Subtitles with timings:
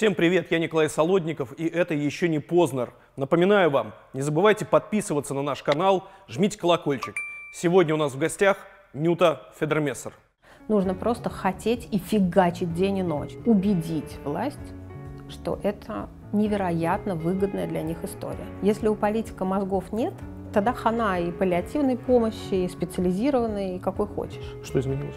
[0.00, 2.94] Всем привет, я Николай Солодников, и это еще не Познер.
[3.16, 7.16] Напоминаю вам, не забывайте подписываться на наш канал, жмите колокольчик.
[7.52, 8.56] Сегодня у нас в гостях
[8.94, 10.14] Нюта Федермессер.
[10.68, 13.34] Нужно просто хотеть и фигачить день и ночь.
[13.44, 14.56] Убедить власть,
[15.28, 18.46] что это невероятно выгодная для них история.
[18.62, 20.14] Если у политика мозгов нет,
[20.54, 24.54] тогда хана и паллиативной помощи, и специализированной, и какой хочешь.
[24.64, 25.16] Что изменилось?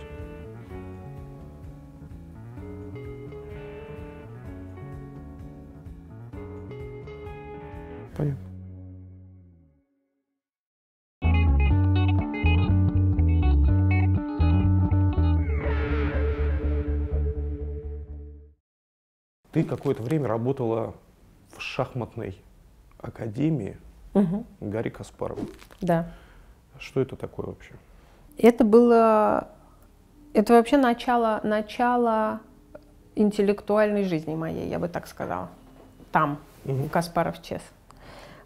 [8.15, 8.37] Понятно.
[19.51, 20.95] Ты какое-то время работала
[21.55, 22.37] в шахматной
[22.99, 23.77] академии
[24.13, 24.45] Угу.
[24.61, 25.39] Гарри Каспарова.
[25.81, 26.11] Да.
[26.77, 27.73] Что это такое вообще?
[28.37, 29.47] Это было...
[30.33, 32.39] Это вообще начало, начало
[33.15, 35.49] интеллектуальной жизни моей, я бы так сказала.
[36.11, 36.83] Там, Мгм.
[36.85, 37.61] в Каспаров Чес.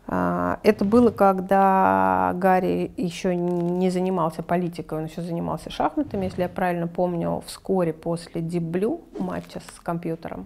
[0.08, 6.50] А, Это было, когда Гарри еще не занимался политикой, он еще занимался шахматами, если я
[6.50, 10.46] правильно помню, вскоре после Диблю матча с компьютером.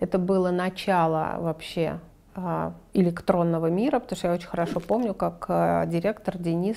[0.00, 2.00] Это было начало вообще
[2.34, 6.76] а, электронного мира, потому что я очень хорошо помню, как а, директор Денис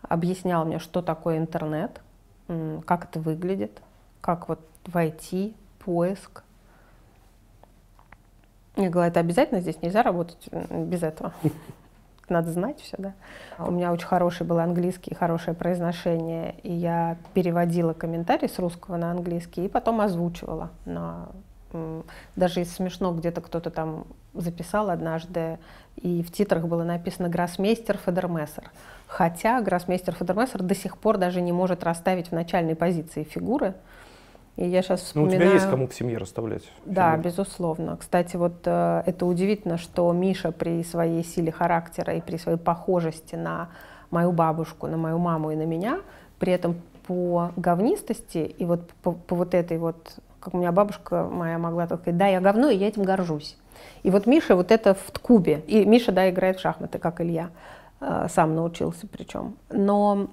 [0.00, 2.00] объяснял мне, что такое интернет,
[2.84, 3.80] как это выглядит,
[4.20, 6.42] как вот войти, поиск.
[8.84, 11.32] Я говорю, это обязательно здесь нельзя работать без этого.
[12.28, 13.12] Надо знать все, да.
[13.58, 19.10] У меня очень хороший был английский, хорошее произношение, и я переводила комментарии с русского на
[19.10, 21.28] английский и потом озвучивала на
[22.36, 25.58] даже смешно, где-то кто-то там записал однажды,
[25.96, 28.70] и в титрах было написано «Гроссмейстер Федермессер».
[29.06, 33.74] Хотя гроссмейстер Федермессер до сих пор даже не может расставить в начальной позиции фигуры.
[34.56, 35.50] И я сейчас Ну, у вспоминаю...
[35.50, 36.62] тебя есть кому в семье расставлять?
[36.84, 37.28] Да, фигуры?
[37.30, 37.96] безусловно.
[37.96, 43.34] Кстати, вот э, это удивительно, что Миша при своей силе характера и при своей похожести
[43.34, 43.68] на
[44.10, 46.00] мою бабушку, на мою маму и на меня,
[46.38, 46.76] при этом
[47.06, 51.86] по говнистости и вот по, по вот этой вот, как у меня бабушка моя могла
[51.88, 53.56] так сказать, да, я говно, и я этим горжусь.
[54.04, 55.62] И вот Миша вот это в кубе.
[55.66, 57.50] И Миша, да, играет в шахматы, как Илья.
[58.00, 59.56] Э, Сам научился причем.
[59.70, 60.28] Но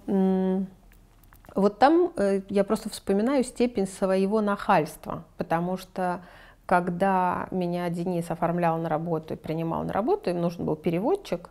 [1.56, 6.22] вот там э, я просто вспоминаю степень своего нахальства, потому что
[6.66, 11.50] когда меня Денис оформлял на работу и принимал на работу, им нужен был переводчик,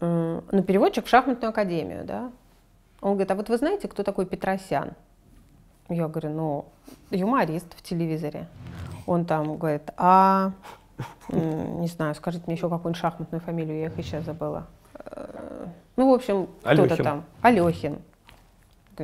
[0.00, 2.30] м, ну, переводчик в шахматную академию, да.
[3.00, 4.92] Он говорит, а вот вы знаете, кто такой Петросян?
[5.88, 6.64] Я говорю, ну,
[7.10, 8.46] юморист в телевизоре.
[9.06, 10.52] Он там говорит, а,
[11.30, 14.66] не знаю, скажите мне еще какую-нибудь шахматную фамилию, я их еще забыла.
[14.94, 17.24] Э, Ну, в общем, кто-то там.
[17.42, 17.98] Алехин.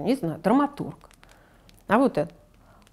[0.01, 0.99] Не знаю, драматург.
[1.87, 2.33] А вот это.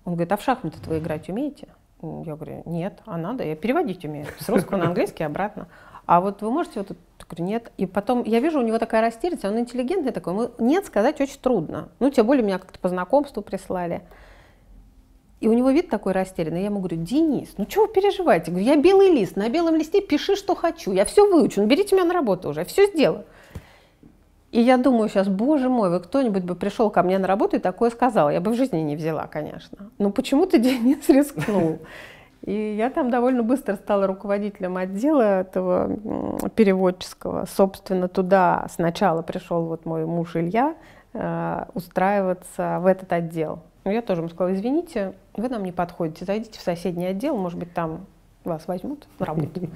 [0.05, 1.67] Он говорит, а в шахматы вы играть умеете?
[2.01, 4.25] Я говорю, нет, а надо, я переводить умею.
[4.39, 5.67] С русского на английский обратно.
[6.07, 6.99] А вот вы можете вот это?
[7.19, 7.71] Я говорю, нет.
[7.77, 10.33] И потом я вижу, у него такая растерянность, он интеллигентный такой.
[10.33, 11.89] Мы- Нет сказать очень трудно.
[11.99, 14.01] Ну, тем более меня как-то по знакомству прислали.
[15.39, 16.59] И у него вид такой растерянный.
[16.61, 18.51] Я ему говорю, Денис, ну чего вы переживаете?
[18.51, 20.91] Говорю, я белый лист, на белом листе пиши, что хочу.
[20.91, 23.25] Я все выучу, ну берите меня на работу уже, я все сделаю.
[24.51, 27.59] И я думаю сейчас, боже мой, вы кто-нибудь бы пришел ко мне на работу и
[27.59, 28.29] такое сказал.
[28.29, 29.89] Я бы в жизни не взяла, конечно.
[29.97, 31.79] Но почему-то Денис рискнул.
[32.41, 37.45] И я там довольно быстро стала руководителем отдела этого переводческого.
[37.45, 40.75] Собственно, туда сначала пришел вот мой муж Илья
[41.13, 43.59] э, устраиваться в этот отдел.
[43.83, 47.57] Но я тоже ему сказала, извините, вы нам не подходите, зайдите в соседний отдел, может
[47.57, 48.05] быть, там
[48.43, 49.69] вас возьмут на работу.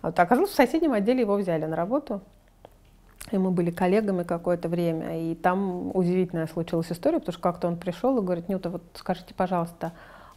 [0.00, 2.20] А вот оказалось, в соседнем отделе его взяли на работу.
[3.30, 5.30] И мы были коллегами какое-то время.
[5.30, 9.32] И там удивительная случилась история, потому что как-то он пришел и говорит, Нюта, вот скажите,
[9.34, 9.92] пожалуйста,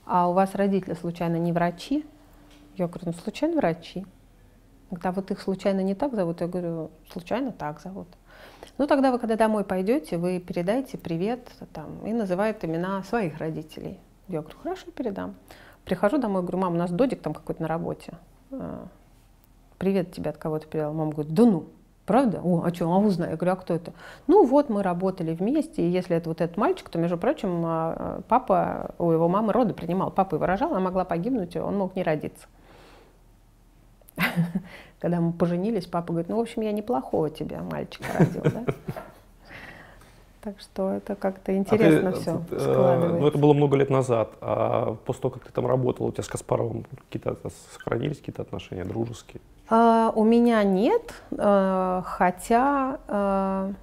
[0.05, 2.05] а у вас родители случайно не врачи?
[2.75, 4.05] Я говорю, ну случайно врачи.
[4.89, 8.07] Когда вот их случайно не так зовут, я говорю, случайно так зовут.
[8.77, 13.99] Ну тогда вы, когда домой пойдете, вы передайте привет там, и называют имена своих родителей.
[14.27, 15.35] Я говорю, хорошо, передам.
[15.85, 18.13] Прихожу домой, говорю, мам, у нас додик там какой-то на работе.
[18.51, 18.87] А,
[19.77, 20.93] Привет тебе от кого-то передал.
[20.93, 21.67] Мама говорит, да ну,
[22.05, 22.41] правда?
[22.43, 23.31] О, а что, а узнай.
[23.31, 23.93] Я говорю, а кто это?
[24.27, 28.21] Ну вот, мы работали вместе, и если это вот этот мальчик, то, между прочим, а,
[28.27, 32.03] папа, у его мамы роды принимал, папа его рожал, она могла погибнуть, он мог не
[32.03, 32.47] родиться.
[34.99, 38.65] Когда мы поженились, папа говорит, ну, в общем, я неплохого тебя мальчика родил, да?
[40.41, 43.19] Так что это как-то интересно А ты, все э, э, складывается.
[43.19, 44.29] Ну, это было много лет назад.
[44.41, 47.35] А после того, как ты там работал, у тебя с Каспаровым какие-то
[47.73, 49.41] сохранились какие-то отношения дружеские?
[49.67, 53.73] А, у меня нет, а, хотя, а,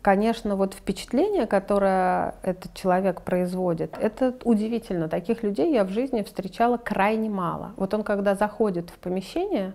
[0.00, 5.08] конечно, вот впечатление, которое этот человек производит, это удивительно.
[5.08, 7.72] Таких людей я в жизни встречала крайне мало.
[7.76, 9.74] Вот он, когда заходит в помещение,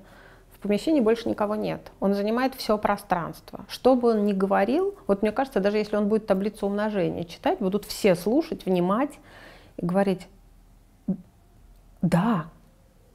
[0.53, 1.91] в помещении больше никого нет.
[1.99, 3.65] Он занимает все пространство.
[3.67, 7.59] Что бы он ни говорил, вот мне кажется, даже если он будет таблицу умножения читать,
[7.59, 9.11] будут все слушать, внимать
[9.77, 10.27] и говорить,
[12.01, 12.45] да,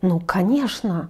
[0.00, 1.08] ну, конечно.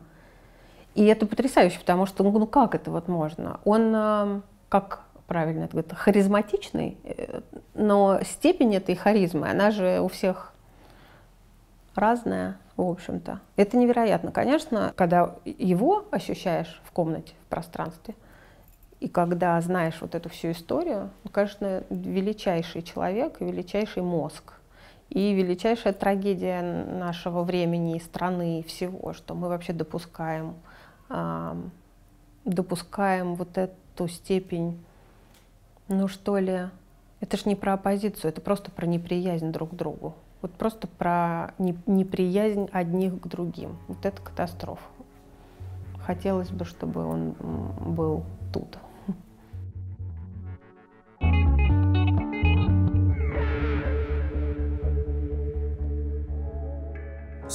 [0.96, 3.60] И это потрясающе, потому что, ну, как это вот можно?
[3.64, 4.40] Он, э,
[4.70, 7.42] как правильно это говорит, харизматичный, э,
[7.74, 10.54] но степень этой харизмы, она же у всех
[11.94, 13.40] разная, в общем-то.
[13.56, 18.14] Это невероятно, конечно, когда его ощущаешь в комнате, в пространстве,
[18.98, 24.54] и когда знаешь вот эту всю историю, ну, конечно, величайший человек величайший мозг.
[25.10, 30.54] И величайшая трагедия нашего времени и страны, и всего, что мы вообще допускаем,
[32.44, 34.78] допускаем вот эту степень,
[35.88, 36.68] ну что ли,
[37.20, 40.14] это ж не про оппозицию, это просто про неприязнь друг к другу.
[40.42, 43.76] Вот просто про неприязнь одних к другим.
[43.88, 44.84] Вот это катастрофа.
[46.04, 47.32] Хотелось бы, чтобы он
[47.80, 48.22] был
[48.52, 48.78] тут.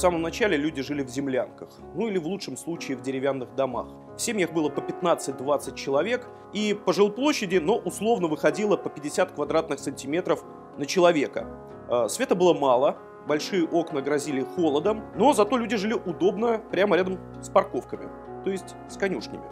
[0.02, 3.86] Самом начале люди жили в землянках, ну или в лучшем случае в деревянных домах.
[4.16, 9.78] В семьях было по 15-20 человек, и по жилплощади, но условно выходило по 50 квадратных
[9.78, 10.44] сантиметров
[10.76, 11.46] на человека.
[11.88, 17.20] А, света было мало, большие окна грозили холодом, но зато люди жили удобно прямо рядом
[17.40, 18.08] с парковками,
[18.42, 19.44] то есть с конюшнями.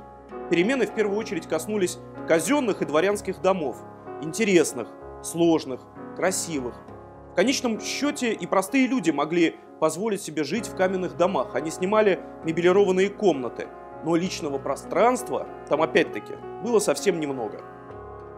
[0.51, 3.77] Перемены в первую очередь коснулись казенных и дворянских домов,
[4.21, 4.89] интересных,
[5.23, 5.81] сложных,
[6.17, 6.75] красивых.
[7.31, 11.55] В конечном счете и простые люди могли позволить себе жить в каменных домах.
[11.55, 13.67] Они снимали мебелированные комнаты,
[14.05, 17.63] но личного пространства там опять-таки было совсем немного.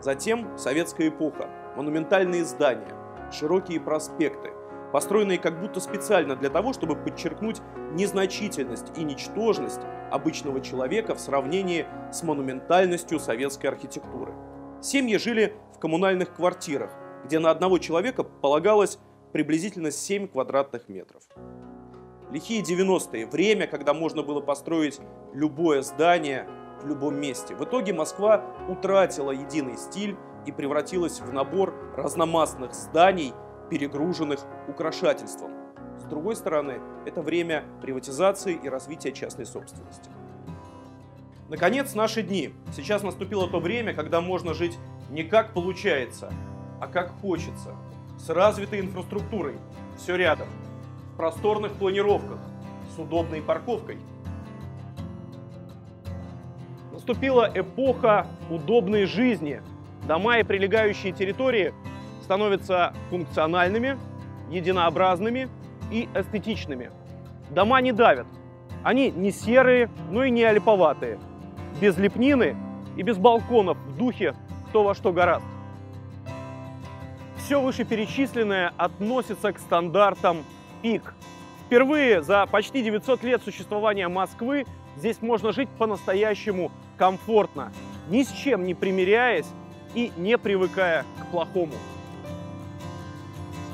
[0.01, 2.95] Затем советская эпоха, монументальные здания,
[3.31, 4.51] широкие проспекты,
[4.93, 7.61] построенные как будто специально для того, чтобы подчеркнуть
[7.93, 9.81] незначительность и ничтожность
[10.11, 14.33] обычного человека в сравнении с монументальностью советской архитектуры.
[14.81, 16.91] Семьи жили в коммунальных квартирах,
[17.25, 18.99] где на одного человека полагалось
[19.33, 21.23] приблизительно 7 квадратных метров.
[22.31, 25.01] Лихие 90-е, время, когда можно было построить
[25.35, 26.49] любое здание
[26.83, 27.55] в любом месте.
[27.55, 33.33] В итоге Москва утратила единый стиль и превратилась в набор разномастных зданий,
[33.71, 35.53] перегруженных украшательством.
[35.99, 40.11] С другой стороны, это время приватизации и развития частной собственности.
[41.49, 42.55] Наконец, наши дни.
[42.75, 44.79] Сейчас наступило то время, когда можно жить
[45.11, 46.33] не как получается,
[46.81, 47.77] а как хочется–
[48.23, 49.57] с развитой инфраструктурой,
[49.97, 50.47] все рядом,
[51.13, 52.39] в просторных планировках,
[52.95, 53.99] с удобной парковкой.
[56.93, 59.61] Наступила эпоха удобной жизни.
[60.07, 61.75] Дома и прилегающие территории
[62.23, 63.99] становятся функциональными,
[64.51, 65.49] единообразными
[65.91, 66.93] и эстетичными.
[67.51, 68.27] Дома не давят.
[68.85, 71.19] Они не серые, но и не олиповатые.
[71.81, 72.57] Без лепнины
[72.97, 74.35] и без балконов в духе
[74.69, 75.45] кто во что гораст.
[77.45, 80.45] Все вышеперечисленное относится к стандартам
[80.81, 81.15] ПИК.
[81.67, 84.65] Впервые за почти 900 лет существования Москвы
[84.97, 87.73] здесь можно жить по-настоящему комфортно,
[88.09, 89.47] ни с чем не примиряясь
[89.95, 91.75] и не привыкая к плохому.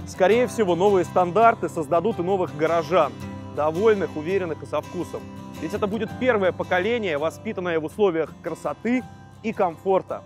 [0.07, 3.13] Скорее всего, новые стандарты создадут и новых горожан,
[3.55, 5.21] довольных, уверенных и со вкусом.
[5.61, 9.03] Ведь это будет первое поколение, воспитанное в условиях красоты
[9.43, 10.23] и комфорта.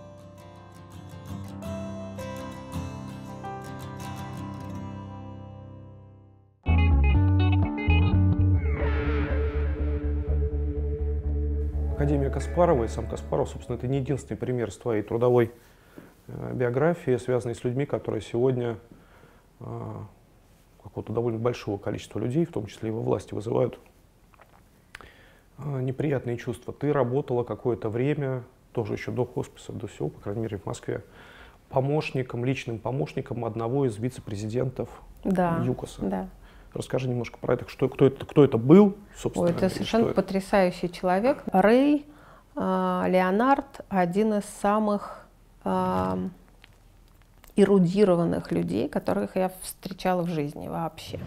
[12.03, 15.53] Академия Каспарова и сам Каспаров, собственно, это не единственный пример с твоей трудовой
[16.27, 18.77] э, биографии, связанной с людьми, которые сегодня
[19.61, 19.91] э,
[20.83, 23.79] какого-то довольно большого количества людей, в том числе и во власти, вызывают
[25.59, 26.73] э, неприятные чувства.
[26.73, 28.43] Ты работала какое-то время,
[28.73, 31.05] тоже еще до хосписа, до всего, по крайней мере, в Москве,
[31.69, 34.89] помощником, личным помощником одного из вице-президентов
[35.23, 36.01] да, ЮКОСа.
[36.01, 36.27] Да.
[36.73, 39.45] Расскажи немножко про это, что, кто, это, кто это был, собственно.
[39.47, 40.15] Ой, это совершенно это?
[40.15, 41.43] потрясающий человек.
[41.51, 42.05] Рэй
[42.55, 42.59] э,
[43.07, 45.27] Леонард один из самых
[45.63, 46.17] э,
[47.55, 51.19] эрудированных людей, которых я встречала в жизни вообще.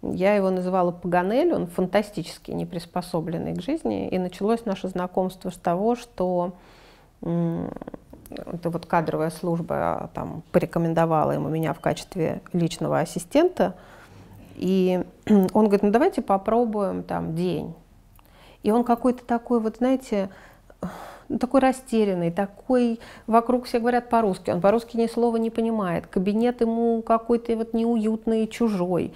[0.00, 4.08] Я его называла Паганель, он фантастически не приспособленный к жизни.
[4.08, 6.54] И началось наше знакомство с того, что
[7.20, 13.74] это вот кадровая служба там, порекомендовала ему меня в качестве личного ассистента–
[14.62, 17.74] и он говорит, ну давайте попробуем там день.
[18.62, 20.30] И он какой-то такой, вот знаете,
[21.40, 27.02] такой растерянный, такой вокруг все говорят по-русски, он по-русски ни слова не понимает, кабинет ему
[27.02, 29.12] какой-то вот неуютный, чужой.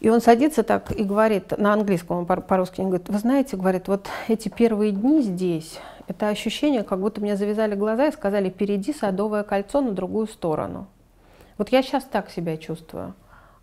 [0.00, 3.86] И он садится так и говорит на английском, он по-русски, он говорит, вы знаете, говорит,
[3.86, 5.78] вот эти первые дни здесь,
[6.08, 10.88] это ощущение, как будто мне завязали глаза и сказали, перейди садовое кольцо на другую сторону.
[11.56, 13.14] Вот я сейчас так себя чувствую.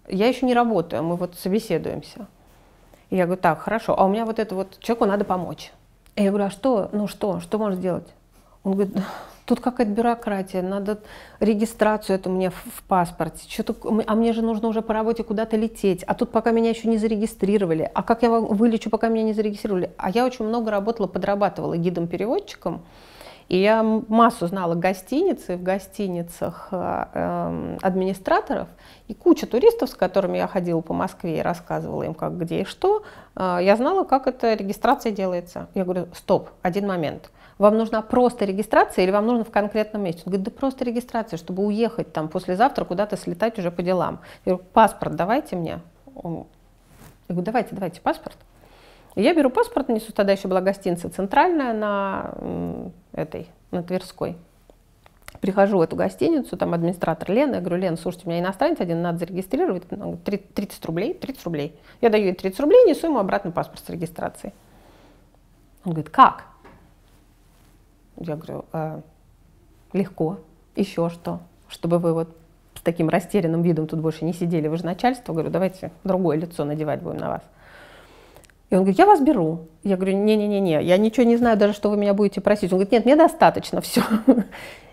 [0.10, 2.28] Я еще не работаю, мы вот собеседуемся.
[3.10, 5.72] И я говорю, так, хорошо, а у меня вот это вот, человеку надо помочь.
[6.16, 8.08] И я говорю, а что, ну что, что можно сделать?
[8.64, 8.96] Он говорит,
[9.46, 11.00] тут какая-то бюрократия, надо
[11.40, 13.76] регистрацию эту мне в паспорте, что-то,
[14.06, 16.98] а мне же нужно уже по работе куда-то лететь, а тут пока меня еще не
[16.98, 19.92] зарегистрировали, а как я вылечу, пока меня не зарегистрировали?
[19.98, 22.82] А я очень много работала, подрабатывала гидом-переводчиком,
[23.50, 28.68] и я массу знала гостиницы, в гостиницах э, администраторов,
[29.08, 32.64] и куча туристов, с которыми я ходила по Москве и рассказывала им, как, где и
[32.64, 33.04] что.
[33.36, 35.68] Э, я знала, как эта регистрация делается.
[35.74, 37.32] Я говорю, стоп, один момент.
[37.58, 40.22] Вам нужна просто регистрация или вам нужно в конкретном месте?
[40.26, 44.20] Он говорит, да просто регистрация, чтобы уехать там послезавтра куда-то слетать уже по делам.
[44.46, 45.80] Я говорю, паспорт давайте мне.
[46.06, 46.22] Я
[47.28, 48.38] говорю, давайте, давайте паспорт.
[49.16, 54.38] Я беру паспорт, несу, тогда еще была гостиница центральная на этой, на Тверской.
[55.42, 59.02] Прихожу в эту гостиницу, там администратор Лена, я говорю, Лена, слушайте, у меня иностранец один,
[59.02, 59.84] надо зарегистрировать,
[60.54, 61.80] 30 рублей, 30 рублей.
[62.02, 64.54] Я даю ей 30 рублей, несу ему обратно паспорт с регистрацией.
[65.86, 66.46] Он говорит, как?
[68.18, 69.02] Я говорю, э,
[69.94, 70.40] легко,
[70.76, 71.40] еще что,
[71.70, 72.36] чтобы вы вот
[72.76, 76.66] с таким растерянным видом тут больше не сидели, вы же начальство, говорю, давайте другое лицо
[76.66, 77.44] надевать будем на вас.
[78.70, 79.68] И он говорит, я вас беру.
[79.84, 82.72] Я говорю, не-не-не, я ничего не знаю даже, что вы меня будете просить.
[82.72, 84.02] Он говорит, нет, мне достаточно, все.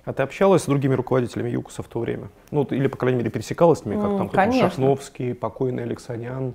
[0.05, 2.29] А ты общалась с другими руководителями ЮКОСа в то время?
[2.53, 4.71] Ну, или, по крайней мере, пересекалась с ними, как там Конечно.
[4.71, 6.55] Шахновский, покойный Алексанян?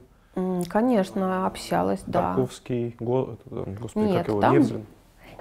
[0.70, 2.34] Конечно, общалась, да.
[2.34, 4.56] Тарковский, го, господи, Нет, как его, там...
[4.56, 4.86] Невзин?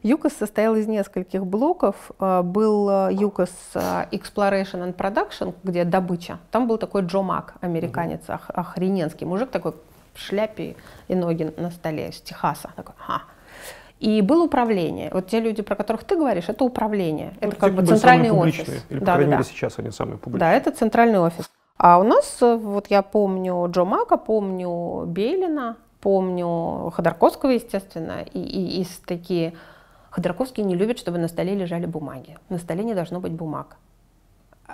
[0.02, 2.10] ЮКОС состоял из нескольких блоков.
[2.18, 6.38] А, был а, ЮКОС а, Exploration and Production, где добыча.
[6.50, 8.38] Там был такой Джо Мак, американец, угу.
[8.48, 9.74] охрененский мужик, такой
[10.20, 10.76] в шляпе
[11.08, 12.70] и ноги на столе из Техаса.
[12.76, 13.22] Такой, ха.
[13.98, 15.10] И было управление.
[15.12, 17.34] Вот те люди, про которых ты говоришь, это управление.
[17.40, 18.68] Ну, это как бы центральный офис.
[18.88, 19.54] Или, по да, крайней да, мере, да.
[19.54, 20.40] сейчас они самые публичные.
[20.40, 21.50] Да, это центральный офис.
[21.76, 28.82] А у нас, вот я помню Джо Мака, помню Белина, помню Ходорковского, естественно, и, и,
[28.82, 29.54] и такие...
[30.10, 32.36] Ходорковский не любит, чтобы на столе лежали бумаги.
[32.48, 33.76] На столе не должно быть бумаг.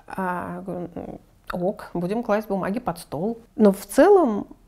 [0.06, 0.64] А,
[1.52, 3.38] ок, будем класть бумаги под стол.
[3.54, 4.65] Но в целом Э,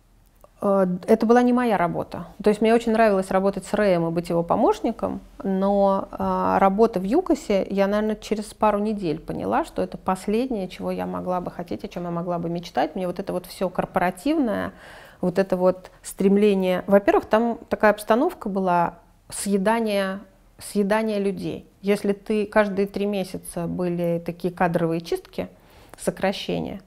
[0.60, 2.26] это была не моя работа.
[2.42, 6.98] То есть мне очень нравилось работать с Рэем и быть его помощником, но э, работа
[6.98, 11.52] в ЮКОСе, я, наверное, через пару недель поняла, что это последнее, чего я могла бы
[11.52, 12.96] хотеть, о чем я могла бы мечтать.
[12.96, 14.72] Мне вот это вот все корпоративное,
[15.20, 16.82] вот это вот стремление...
[16.88, 18.98] Во-первых, там такая обстановка была
[19.28, 20.20] съедания,
[20.58, 21.70] съедания людей.
[21.82, 25.48] Если ты каждые три месяца были такие кадровые чистки,
[25.96, 26.80] сокращения,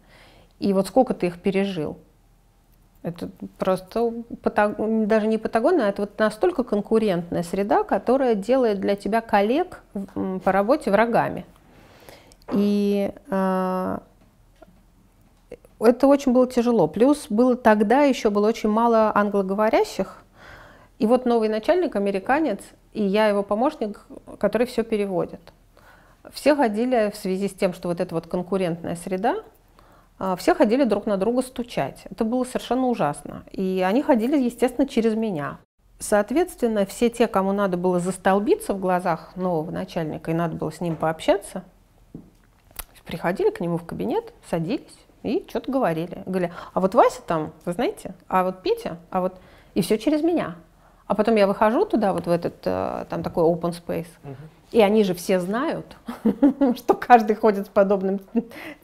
[0.60, 1.98] и вот сколько ты их пережил–
[3.03, 9.22] это просто даже не патагонная, а это вот настолько конкурентная среда, которая делает для тебя
[9.22, 9.81] коллег
[10.13, 11.46] по работе врагами.
[12.53, 13.98] И э,
[15.79, 16.88] это очень было тяжело.
[16.88, 20.22] Плюс было тогда еще было очень мало англоговорящих.
[21.00, 22.60] И вот новый начальник, американец,
[22.93, 24.05] и я его помощник,
[24.38, 25.41] который все переводит.
[26.31, 29.38] Все ходили в связи с тем, что вот эта вот конкурентная среда,
[30.38, 32.04] все ходили друг на друга стучать.
[32.10, 33.44] Это было совершенно ужасно.
[33.51, 35.60] И они ходили, естественно, через меня.
[36.00, 40.82] Соответственно, все те, кому надо было застолбиться в глазах нового начальника, и надо было с
[40.82, 41.63] ним пообщаться,
[43.12, 46.24] приходили к нему в кабинет, садились и что-то говорили.
[46.25, 49.36] Говорили, а вот Вася там, вы знаете, а вот Петя, а вот...
[49.74, 50.56] И все через меня.
[51.12, 54.08] А потом я выхожу туда, вот в этот, э, там такой open space.
[54.72, 55.98] И они же все знают,
[56.77, 58.22] что каждый ходит с подобным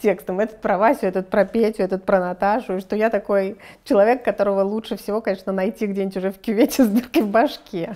[0.02, 0.42] текстом.
[0.42, 2.76] Этот про Васю, этот про Петю, этот про Наташу.
[2.76, 6.90] И что я такой человек, которого лучше всего, конечно, найти где-нибудь уже в кювете с
[6.90, 7.96] дыркой в башке.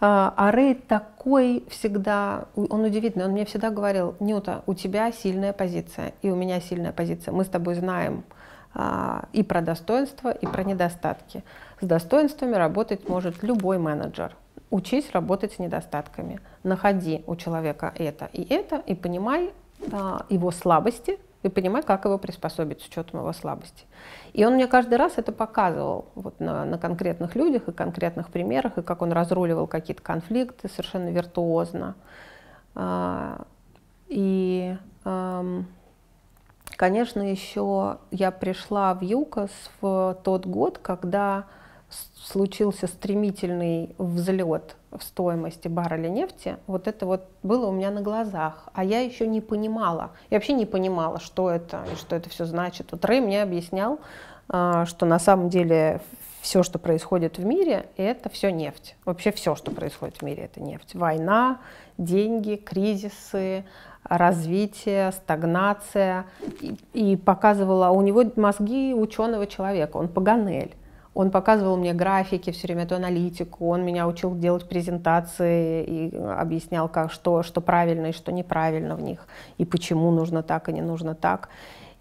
[0.00, 5.52] А, а Рэй такой всегда, он удивительный, он мне всегда говорил, Нюта, у тебя сильная
[5.52, 7.32] позиция, и у меня сильная позиция.
[7.32, 8.22] Мы с тобой знаем
[8.74, 11.42] а, и про достоинства, и про недостатки.
[11.84, 14.34] С достоинствами работать может любой менеджер–
[14.70, 16.40] учись работать с недостатками.
[16.62, 19.52] Находи у человека это и это, и понимай
[19.92, 23.84] а, его слабости, и понимай, как его приспособить с учетом его слабости.
[24.32, 28.78] И он мне каждый раз это показывал вот на, на конкретных людях и конкретных примерах,
[28.78, 31.96] и как он разруливал какие-то конфликты совершенно виртуозно.
[32.74, 33.44] А,
[34.08, 34.74] и,
[36.76, 39.50] конечно, еще я пришла в ЮКОС
[39.82, 41.44] в тот год, когда
[42.24, 48.68] случился стремительный взлет в стоимости барреля нефти, вот это вот было у меня на глазах,
[48.72, 52.44] а я еще не понимала, я вообще не понимала, что это и что это все
[52.44, 52.92] значит.
[52.92, 53.98] Вот Рэй мне объяснял,
[54.48, 56.00] а, что на самом деле
[56.40, 58.96] все, что происходит в мире, это все нефть.
[59.04, 60.94] Вообще все, что происходит в мире, это нефть.
[60.94, 61.58] Война,
[61.96, 63.64] деньги, кризисы,
[64.04, 66.26] развитие, стагнация.
[66.60, 70.74] И, и показывала, у него мозги ученого человека, он Паганель.
[71.14, 76.88] Он показывал мне графики, все время эту аналитику, он меня учил делать презентации и объяснял,
[76.88, 80.82] как, что, что правильно и что неправильно в них, и почему нужно так и не
[80.82, 81.48] нужно так.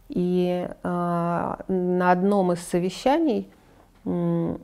[0.10, 3.48] И э, на одном из совещаний
[4.06, 4.58] э,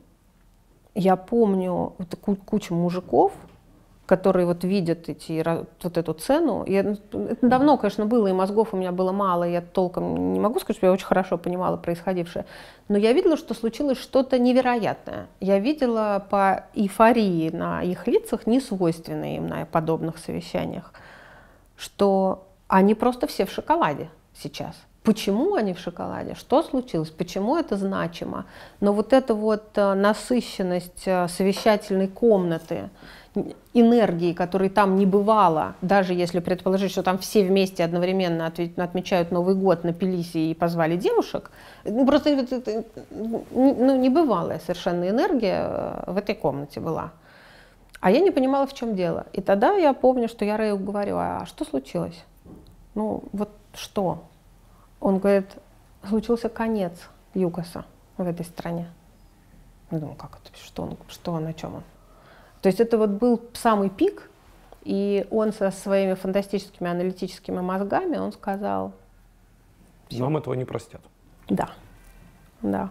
[0.94, 3.32] я помню вот кучу мужиков,
[4.10, 5.44] которые вот видят эти,
[5.84, 6.64] вот эту цену.
[6.64, 6.96] И это
[7.42, 10.86] давно, конечно, было, и мозгов у меня было мало, я толком не могу сказать, что
[10.86, 12.44] я очень хорошо понимала происходившее.
[12.88, 15.28] Но я видела, что случилось что-то невероятное.
[15.38, 20.92] Я видела по эйфории на их лицах, не свойственной им на подобных совещаниях,
[21.76, 24.74] что они просто все в шоколаде сейчас.
[25.04, 26.34] Почему они в шоколаде?
[26.34, 27.10] Что случилось?
[27.10, 28.44] Почему это значимо?
[28.80, 32.90] Но вот эта вот э, насыщенность э, совещательной комнаты,
[33.74, 39.54] энергии, которой там не бывало, даже если предположить, что там все вместе одновременно отмечают Новый
[39.54, 41.50] год, напились и позвали девушек,
[41.84, 42.30] ну, просто
[43.10, 47.12] ну, небывалая совершенно энергия э, в этой комнате была.
[48.00, 49.26] А я не понимала, в чем дело.
[49.32, 52.24] И тогда я помню, что я Рэю говорю, а что случилось?
[52.94, 54.24] Ну, вот что?
[55.00, 55.50] Он говорит,
[56.08, 56.92] случился конец
[57.34, 57.84] ЮКОСа
[58.16, 58.88] в этой стране.
[59.90, 60.56] Я думаю, как это?
[60.58, 61.82] Что он, что о чем он?
[62.62, 64.30] То есть это вот был самый пик,
[64.82, 68.92] и он со своими фантастическими аналитическими мозгами, он сказал...
[70.10, 71.00] Нам этого не простят.
[71.48, 71.70] Да,
[72.62, 72.90] да.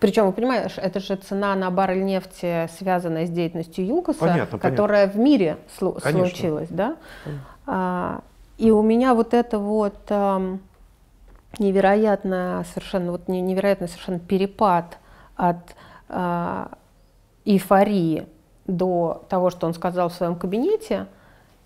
[0.00, 5.20] Причем, понимаешь, это же цена на баррель нефти, связанная с деятельностью ЮКОСа, понятно, которая понятно.
[5.20, 6.96] в мире слу- случилась, да?
[7.66, 8.22] А,
[8.58, 10.58] и у меня вот это вот а,
[11.58, 14.98] невероятно совершенно вот невероятный совершенно перепад
[15.34, 15.74] от
[16.08, 16.70] а,
[17.44, 18.26] эйфории
[18.68, 21.06] до того, что он сказал в своем кабинете,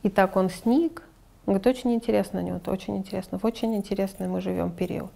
[0.02, 1.02] и так он сник.
[1.44, 3.38] Он говорит, очень интересно, Нют, очень интересно.
[3.38, 5.10] В очень интересный мы живем период.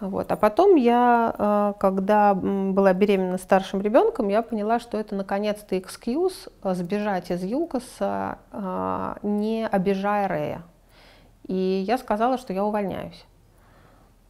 [0.00, 0.32] Вот.
[0.32, 6.48] А потом я, э, когда была беременна старшим ребенком, я поняла, что это наконец-то экскьюз
[6.62, 10.62] э, сбежать из ЮКОСа, э, не обижая Рея.
[11.46, 13.26] И я сказала, что я увольняюсь.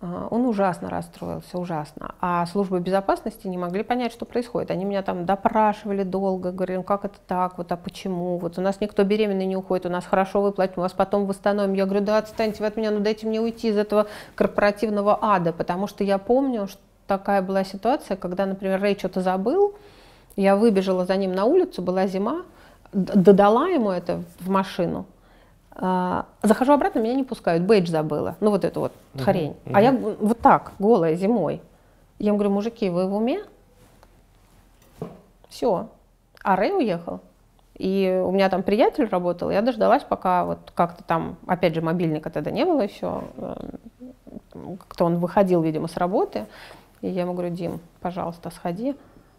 [0.01, 2.15] А, он ужасно расстроился, ужасно.
[2.21, 4.71] А службы безопасности не могли понять, что происходит.
[4.71, 8.39] Они меня там допрашивали долго, говорили, ну как это так, вот, а почему?
[8.39, 11.75] Вот у нас никто беременный не уходит, у нас хорошо выплатим, у вас потом восстановим.
[11.75, 15.53] Я говорю, да отстаньте вы от меня, ну дайте мне уйти из этого корпоративного ада,
[15.53, 19.75] потому что я помню, что такая была ситуация, когда, например, Рэй что-то забыл,
[20.37, 22.43] я выбежала за ним на улицу, была зима,
[22.93, 25.07] додала ему это в машину,
[25.73, 29.57] а, захожу обратно, меня не пускают, бейдж забыла, ну вот эту вот uh-huh, хрень.
[29.65, 29.73] Uh-huh.
[29.75, 31.63] А я вот так, голая, зимой.
[32.19, 33.43] Я им говорю, мужики, вы в уме?
[35.49, 35.89] Все.
[36.43, 37.21] А Рэй уехал.
[37.75, 42.29] И у меня там приятель работал, я дождалась, пока вот как-то там, опять же, мобильника
[42.29, 43.23] тогда не было еще,
[44.53, 46.45] как-то он выходил, видимо, с работы.
[47.01, 48.95] И я ему говорю, Дим, пожалуйста, сходи,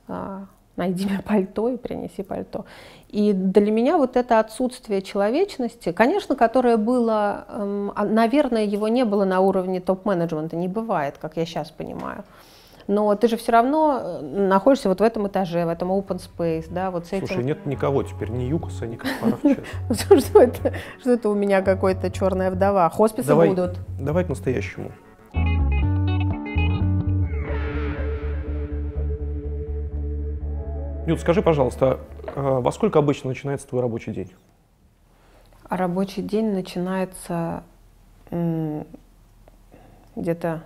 [0.07, 2.65] а, найди мне пальто и принеси пальто.
[3.09, 9.03] И для меня вот это отсутствие человечности, конечно, которое было, эм, а, наверное, его не
[9.03, 12.23] было на уровне топ-менеджмента, не бывает, как я сейчас понимаю.
[12.87, 16.65] Но ты же все равно э, находишься вот в этом этаже, в этом open space,
[16.69, 17.27] да, вот с этим.
[17.27, 19.39] Слушай, нет никого теперь, ни Юкоса, ни Каспаров.
[20.25, 20.73] Что это?
[20.99, 22.89] Что это у меня какой-то черная вдова?
[22.89, 23.77] Хосписы будут.
[23.99, 24.91] Давай к настоящему.
[31.07, 34.31] Нют, скажи, пожалуйста, э, во сколько обычно начинается твой рабочий день?
[35.63, 37.63] А рабочий день начинается
[40.15, 40.63] где-то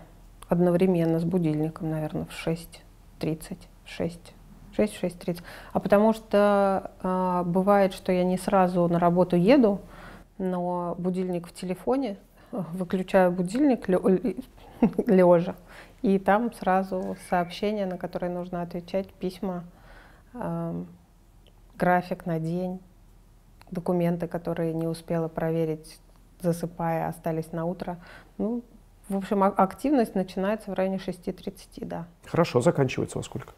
[0.49, 4.33] одновременно с будильником, наверное, в 6.30, 6,
[4.77, 5.41] 6-6.30.
[5.71, 9.79] А потому что э, бывает, что я не сразу на работу еду,
[10.37, 12.17] но будильник в телефоне,
[12.51, 15.55] выключаю будильник лежа,
[16.01, 19.63] и там сразу сообщения, на которые нужно отвечать, письма,
[21.77, 22.79] график на день,
[23.71, 25.99] документы, которые не успела проверить,
[26.41, 27.97] засыпая, остались на утро.
[28.37, 28.63] Ну,
[29.09, 32.07] в общем, а, активность начинается в районе 6.30, да.
[32.25, 33.53] Хорошо, заканчивается во сколько?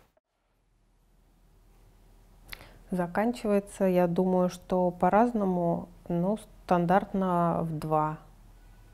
[2.92, 8.18] Заканчивается, я думаю, что по-разному, ну, стандартно в 2,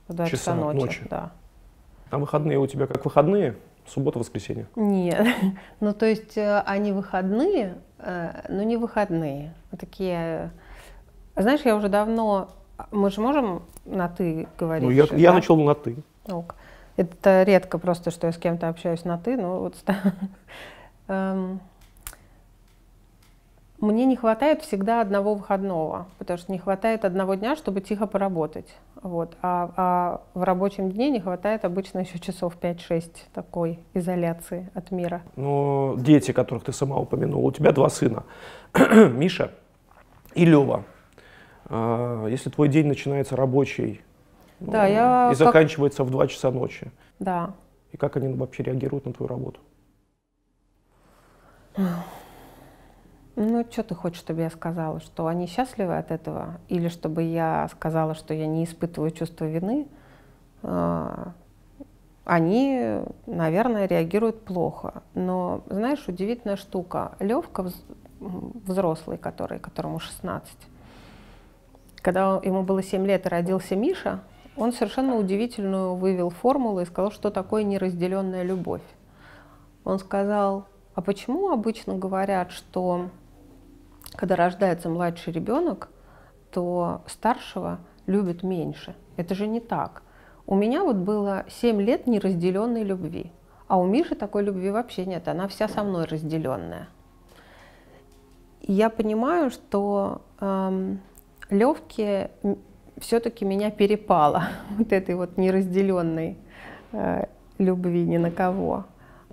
[0.08, 0.80] в 2 часа, часа ночи.
[0.80, 1.08] ночи.
[1.10, 1.32] Да.
[2.10, 3.56] А выходные у тебя как выходные?
[3.88, 4.68] Суббота-воскресенье.
[4.76, 5.28] Нет.
[5.80, 9.54] Ну, то есть э, они выходные, э, но не выходные.
[9.78, 10.52] Такие...
[11.36, 12.50] Знаешь, я уже давно...
[12.92, 14.84] Мы же можем на «ты» говорить?
[14.84, 15.36] Ну, я, же, я да?
[15.36, 15.98] начал на «ты».
[16.28, 16.56] Ок.
[16.96, 19.76] Это редко просто, что я с кем-то общаюсь на «ты», но вот...
[23.84, 28.74] Мне не хватает всегда одного выходного, потому что не хватает одного дня, чтобы тихо поработать.
[29.02, 29.36] Вот.
[29.42, 35.22] А, а в рабочем дне не хватает обычно еще часов 5-6 такой изоляции от мира.
[35.36, 38.24] Но дети, которых ты сама упомянула, у тебя два сына,
[38.74, 39.52] Миша
[40.34, 40.86] и Лева.
[41.66, 44.00] А, Если твой день начинается рабочий
[44.62, 47.54] Да, ну, я и как- заканчивается в 2 часа ночи, Да.
[47.92, 49.60] и как они вообще реагируют на твою работу?
[53.36, 55.00] Ну, что ты хочешь, чтобы я сказала?
[55.00, 56.60] Что они счастливы от этого?
[56.70, 59.88] Или чтобы я сказала, что я не испытываю чувство вины?
[60.62, 61.34] А,
[62.26, 65.02] Они, наверное, реагируют плохо.
[65.16, 67.14] Но, знаешь, удивительная штука.
[67.20, 67.72] Левка,
[68.20, 70.56] взрослый, который, которому 16,
[72.02, 74.22] когда ему было 7 лет и родился Миша,
[74.56, 78.84] он совершенно удивительную вывел формулу и сказал, что такое неразделенная любовь.
[79.84, 83.10] Он сказал, а почему обычно говорят, что
[84.16, 85.90] когда рождается младший ребенок,
[86.52, 88.96] то старшего любят меньше?
[89.18, 90.04] Это же не так.
[90.46, 93.32] У меня вот было 7 лет неразделенной любви,
[93.68, 96.90] а у Миши такой любви вообще нет, она вся со мной разделенная.
[98.62, 101.02] И я понимаю, что эм,
[101.50, 102.32] Левке
[102.98, 104.44] все-таки меня перепало
[104.78, 106.38] вот этой вот неразделенной
[106.92, 107.26] э,
[107.58, 108.86] любви ни на кого.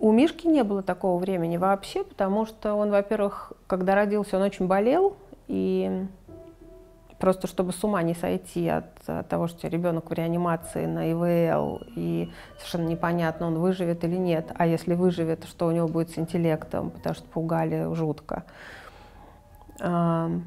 [0.03, 4.67] У Мишки не было такого времени вообще, потому что он, во-первых, когда родился, он очень
[4.67, 5.15] болел,
[5.47, 6.07] и
[7.19, 8.87] просто чтобы с ума не сойти от,
[9.29, 14.67] того, что ребенок в реанимации на ИВЛ, и совершенно непонятно, он выживет или нет, а
[14.67, 18.45] если выживет, что у него будет с интеллектом, потому что пугали жутко.
[19.81, 20.47] Ам,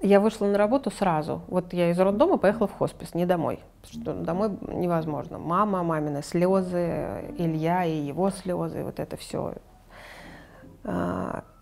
[0.00, 1.42] Я вышла на работу сразу.
[1.48, 3.60] Вот я из роддома поехала в хоспис, не домой.
[3.88, 5.38] Что домой невозможно.
[5.38, 9.54] Мама, мамины слезы, Илья и его слезы, вот это все.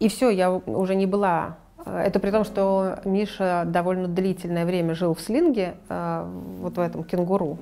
[0.00, 1.56] И все, я уже не была.
[1.86, 6.28] Это при том, что Миша довольно длительное время жил в слинге, а,
[6.60, 7.58] вот в этом кенгуру.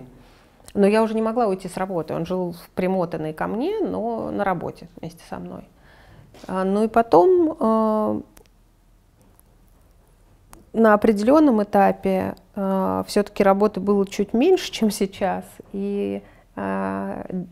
[0.75, 2.15] Но я уже не могла уйти с работы.
[2.15, 5.69] Он жил примотанный ко мне, но на работе вместе со мной.
[6.49, 8.21] А, Ну и потом а,
[10.73, 12.35] на определенном этапе
[13.07, 15.45] все-таки работы было чуть меньше, чем сейчас.
[15.73, 16.23] И
[16.55, 17.43] э,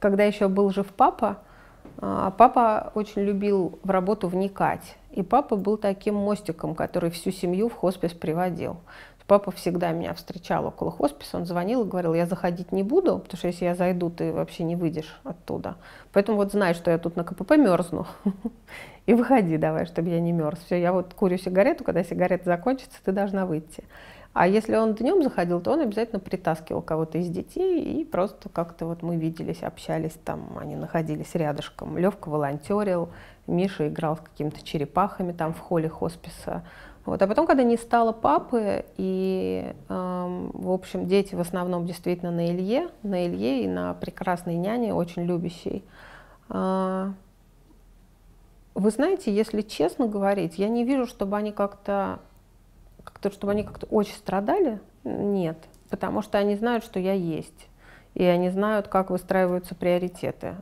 [0.00, 1.38] когда еще был жив папа,
[1.98, 4.96] э, папа очень любил в работу вникать.
[5.10, 8.78] И папа был таким мостиком, который всю семью в хоспис приводил.
[9.26, 13.38] Папа всегда меня встречал около хосписа, он звонил и говорил, я заходить не буду, потому
[13.38, 15.76] что если я зайду, ты вообще не выйдешь оттуда.
[16.12, 18.06] Поэтому вот знай, что я тут на КПП мерзну.
[19.06, 20.58] И выходи давай, чтобы я не мерз.
[20.66, 23.84] Все, я вот курю сигарету, когда сигарета закончится, ты должна выйти.
[24.34, 28.84] А если он днем заходил, то он обязательно притаскивал кого-то из детей, и просто как-то
[28.84, 31.96] вот мы виделись, общались, там они находились рядышком.
[31.96, 33.10] Левка волонтерил,
[33.46, 36.64] Миша играл с какими-то черепахами там в холле хосписа.
[37.04, 37.20] Вот.
[37.20, 42.50] А потом, когда не стало папы, и, эм, в общем, дети в основном действительно на
[42.50, 45.84] Илье, на Илье и на прекрасной няне, очень любящей.
[46.48, 47.10] Э,
[48.74, 52.20] вы знаете, если честно говорить, я не вижу, чтобы они как-то,
[53.04, 54.80] как-то чтобы они как-то очень страдали.
[55.04, 55.58] Нет,
[55.90, 57.68] потому что они знают, что я есть,
[58.14, 60.56] и они знают, как выстраиваются приоритеты.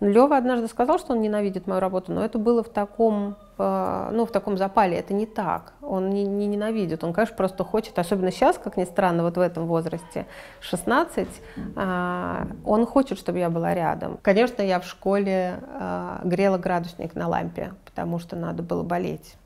[0.00, 4.32] Лева однажды сказал, что он ненавидит мою работу, но это было в таком, ну, в
[4.32, 4.98] таком запале.
[4.98, 5.74] Это не так.
[5.80, 7.04] Он не, не ненавидит.
[7.04, 10.26] Он, конечно, просто хочет, особенно сейчас, как ни странно, вот в этом возрасте,
[10.60, 11.28] 16,
[11.76, 14.18] э, он хочет, чтобы я была рядом.
[14.22, 19.36] Конечно, я в школе э, грела градусник на лампе, потому что надо было болеть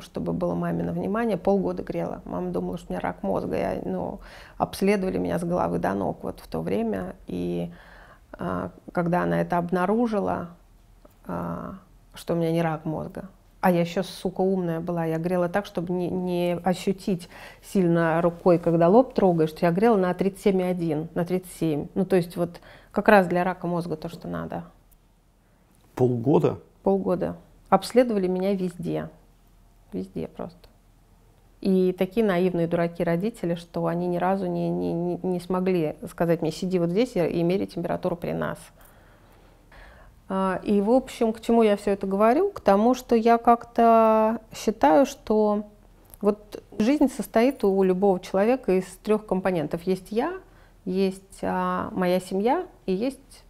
[0.00, 2.20] чтобы было мамино внимание, полгода грела.
[2.24, 3.56] Мама думала, что у меня рак мозга.
[3.56, 4.20] Я, ну,
[4.58, 7.14] обследовали меня с головы до ног вот в то время.
[7.26, 7.72] И
[8.32, 10.48] а, когда она это обнаружила,
[11.26, 11.74] а,
[12.14, 13.24] что у меня не рак мозга,
[13.60, 15.04] а я еще, сука, умная была.
[15.04, 17.28] Я грела так, чтобы не, не ощутить
[17.62, 19.52] сильно рукой, когда лоб трогаешь.
[19.60, 21.88] Я грела на 37,1, на 37.
[21.94, 24.64] Ну, то есть вот как раз для рака мозга то, что надо.
[25.94, 26.58] Полгода?
[26.82, 27.36] Полгода.
[27.68, 29.10] Обследовали меня везде.
[29.92, 30.70] Везде просто.
[31.60, 36.52] И такие наивные дураки родители, что они ни разу не, не, не, смогли сказать мне,
[36.52, 38.58] сиди вот здесь и, и мери температуру при нас.
[40.32, 42.50] А, И, в общем, к чему я все это говорю?
[42.50, 45.64] К тому, что я как-то считаю, что
[46.20, 49.82] вот жизнь состоит у любого человека из трех компонентов.
[49.82, 50.34] Есть я,
[50.84, 53.42] есть а, моя семья и есть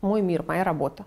[0.00, 1.04] мой мир, моя работа.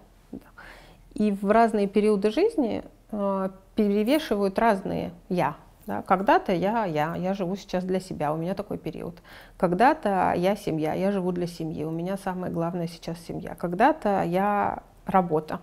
[1.13, 5.55] И в разные периоды жизни э, перевешивают разные я.
[5.85, 6.01] Да?
[6.03, 9.15] Когда-то я, я, я живу сейчас для себя, у меня такой период.
[9.57, 13.55] Когда-то я семья, я живу для семьи, у меня самое главное сейчас семья.
[13.55, 15.59] Когда-то я работа.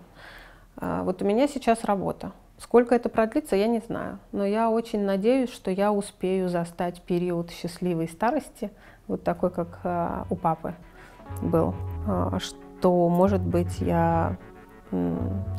[0.79, 2.31] Э, вот у меня сейчас работа.
[2.57, 4.19] Сколько это продлится, я не знаю.
[4.31, 8.71] Но я очень надеюсь, что я успею застать период счастливой старости,
[9.07, 10.75] вот такой, как э, у папы
[11.41, 11.73] был.
[12.07, 14.37] Э, что, может быть, я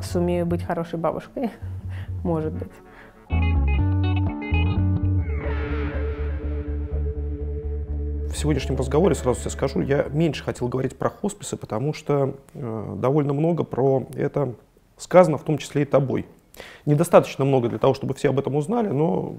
[0.01, 1.51] сумею быть хорошей бабушкой.
[2.23, 3.70] может быть.
[8.31, 12.95] В сегодняшнем разговоре, сразу тебе скажу, я меньше хотел говорить про хосписы, потому что э,
[12.97, 14.55] довольно много про это
[14.95, 16.25] сказано, в том числе и тобой.
[16.85, 19.35] Недостаточно много для того, чтобы все об этом узнали, но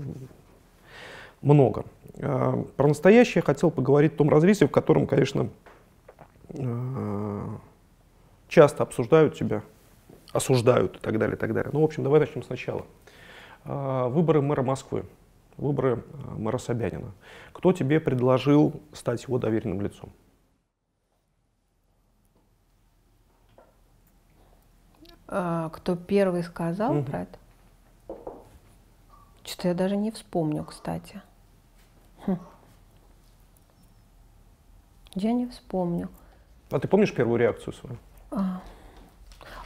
[1.40, 1.86] много.
[2.18, 5.48] А, про настоящее я хотел поговорить о том развитии, в котором, конечно,
[6.58, 7.58] а,
[8.48, 9.62] часто обсуждают тебя,
[10.32, 11.70] осуждают и так далее, и так далее.
[11.72, 12.84] Ну, в общем, давай начнем сначала.
[13.64, 15.04] А, выборы мэра Москвы,
[15.56, 16.04] выборы
[16.36, 17.12] мэра Собянина.
[17.52, 20.12] Кто тебе предложил стать его доверенным лицом?
[25.26, 27.04] Кто первый сказал угу.
[27.04, 27.38] про это?
[29.44, 31.22] Что-то я даже не вспомню, кстати.
[32.26, 32.38] Хм.
[35.14, 36.08] Я не вспомню.
[36.70, 37.96] А ты помнишь первую реакцию свою?
[38.30, 38.62] А.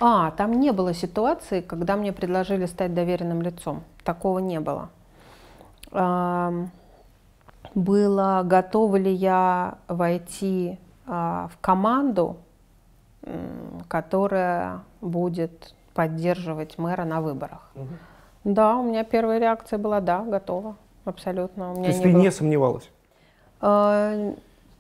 [0.01, 3.85] а, там не было ситуации, когда мне предложили стать доверенным лицом.
[4.05, 4.91] Такого не было.
[7.75, 12.37] Было, готова ли я войти а, в команду,
[13.89, 17.71] которая будет поддерживать мэра на выборах.
[17.75, 17.89] Угу.
[18.45, 21.73] Да, у меня первая реакция была да, готова, абсолютно.
[21.73, 22.23] У меня То есть не ты было...
[22.23, 22.91] не сомневалась?
[23.61, 24.35] А,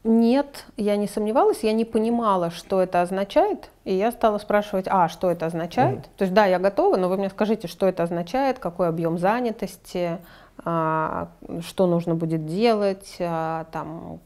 [0.04, 5.08] нет, я не сомневалась, я не понимала, что это означает, и я стала спрашивать, а,
[5.08, 5.98] что это означает?
[5.98, 6.08] Mm.
[6.16, 10.18] То есть, да, я готова, но вы мне скажите, что это означает, какой объем занятости,
[10.66, 14.18] что нужно будет делать, а, там,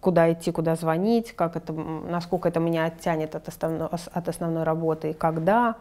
[0.00, 5.10] куда идти, куда звонить, как это, насколько это меня оттянет от основной, от основной работы
[5.10, 5.74] и когда.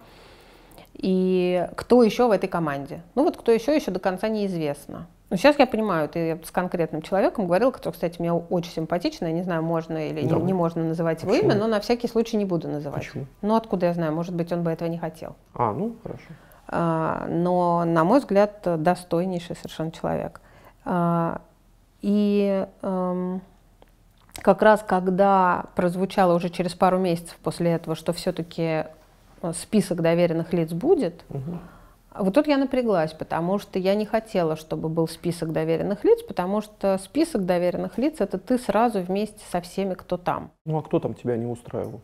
[0.95, 3.03] И кто еще в этой команде?
[3.13, 5.07] Ну вот кто еще, еще до конца неизвестно.
[5.29, 9.33] Но сейчас я понимаю, ты с конкретным человеком говорил, который, кстати, мне очень симпатичный, я
[9.35, 10.37] не знаю, можно или да.
[10.37, 13.05] не, не можно называть его имя, но на всякий случай не буду называть.
[13.05, 13.27] Почему?
[13.43, 15.35] Ну откуда я знаю, может быть, он бы этого не хотел.
[15.53, 16.23] А, ну хорошо.
[16.71, 20.39] А, но, на мой взгляд, достойнейший совершенно человек.
[20.85, 21.41] А,
[22.01, 23.41] и эм,
[24.41, 28.85] как раз когда прозвучало уже через пару месяцев после этого, что все-таки
[29.53, 31.57] список доверенных лиц будет, угу.
[32.15, 36.61] вот тут я напряглась, потому что я не хотела, чтобы был список доверенных лиц, потому
[36.61, 40.51] что список доверенных лиц это ты сразу вместе со всеми, кто там.
[40.65, 42.01] Ну а кто там тебя не устраивал?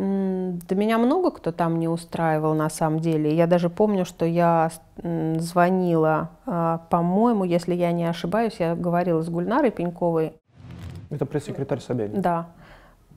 [0.00, 3.36] Да меня много кто там не устраивал на самом деле.
[3.36, 4.70] Я даже помню, что я
[5.02, 10.32] звонила, а, по-моему, если я не ошибаюсь, я говорила с Гульнарой Пеньковой.
[11.10, 12.22] Это пресс-секретарь Собянин.
[12.22, 12.46] Да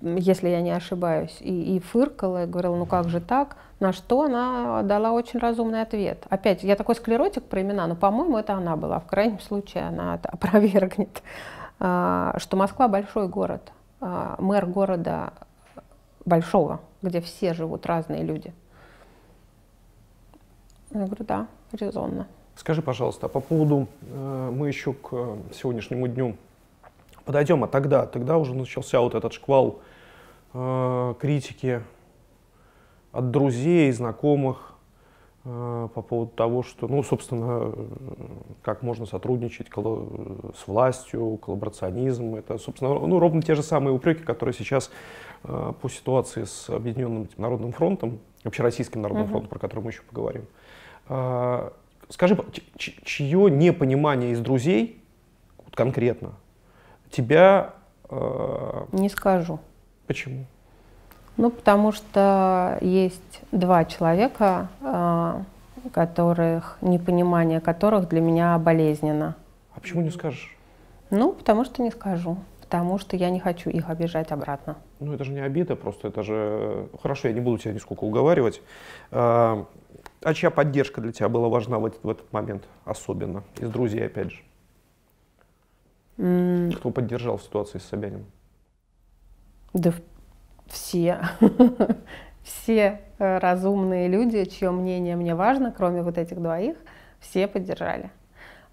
[0.04, 4.24] если я не ошибаюсь, и, и фыркала, и говорила, ну как же так, на что
[4.24, 6.26] она дала очень разумный ответ.
[6.30, 10.16] Опять, я такой склеротик про имена, но, по-моему, это она была, в крайнем случае она
[10.16, 11.24] это опровергнет,
[11.80, 15.32] а, что Москва большой город, а, мэр города
[16.26, 18.54] большого, где все живут разные люди.
[20.92, 22.28] Я говорю, да, резонно.
[22.56, 26.38] Скажи, пожалуйста, а по поводу, э, мы еще к сегодняшнему дню
[27.26, 29.80] подойдем, а тогда, тогда уже начался вот этот шквал
[30.54, 31.82] э, критики
[33.12, 34.76] от друзей, знакомых
[35.46, 37.74] э, по поводу того, что, ну, собственно,
[38.62, 42.36] как можно сотрудничать с властью, коллаборационизм.
[42.36, 47.30] Это, собственно, ну, ровно те же самые упреки, которые сейчас э, по ситуации с Объединенным
[47.38, 49.30] Народным фронтом, общероссийским Народным uh-huh.
[49.30, 50.46] фронтом, про который мы еще поговорим.
[51.10, 51.70] Э,
[52.10, 52.38] скажи,
[52.78, 55.02] чье непонимание из друзей,
[55.74, 56.34] конкретно,
[57.10, 57.74] тебя...
[58.10, 58.86] Э...
[58.92, 59.60] Не скажу.
[60.08, 60.46] Почему?
[61.38, 65.42] Ну, потому что есть два человека, э,
[65.92, 69.36] которых, непонимание которых для меня болезненно.
[69.76, 70.56] А почему не скажешь?
[71.10, 72.38] Ну, потому что не скажу.
[72.64, 74.78] Потому что я не хочу их обижать обратно.
[75.02, 76.88] Ну, это же не обида, просто это же...
[77.02, 78.62] Хорошо, я не буду тебя нисколько уговаривать.
[79.12, 79.66] А,
[80.22, 83.44] а чья поддержка для тебя была важна в этот, в этот момент особенно?
[83.60, 84.44] Из друзей, опять же.
[86.18, 86.72] Mm.
[86.78, 88.26] Кто поддержал в ситуации с Собяниным?
[89.74, 89.92] Да
[90.68, 91.20] все.
[92.44, 96.78] все э, разумные люди, чье мнение мне важно, кроме вот этих двоих,
[97.20, 98.10] все поддержали.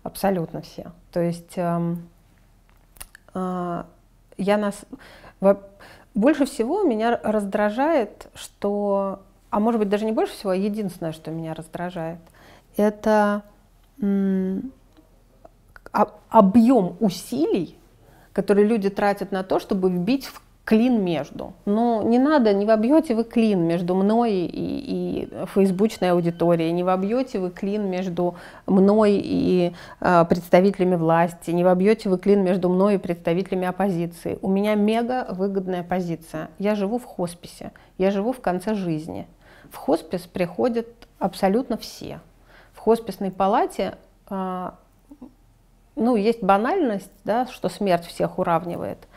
[0.05, 0.92] Абсолютно все.
[1.11, 1.94] То есть э, э,
[3.35, 4.85] я нас...
[6.14, 11.31] Больше всего меня раздражает, что, а может быть даже не больше всего, а единственное, что
[11.31, 12.19] меня раздражает,
[12.77, 13.43] это
[15.93, 17.79] объем усилий,
[18.33, 21.52] которые люди тратят на то, чтобы вбить в клин между.
[21.64, 27.40] Но не надо, не вобьете вы клин между мной и, и фейсбучной аудиторией, не вобьете
[27.40, 28.37] вы клин между
[28.68, 34.38] мной и э, представителями власти, не вобьете вы клин между мной и представителями оппозиции.
[34.42, 36.50] У меня мега выгодная позиция.
[36.61, 39.26] Я живу в хосписе, я живу в конце жизни.
[39.72, 40.87] В хоспис приходят
[41.18, 42.20] абсолютно все.
[42.74, 43.96] В хосписной палате
[44.30, 44.70] э,
[45.96, 49.09] ну, есть банальность, да, что смерть всех уравнивает.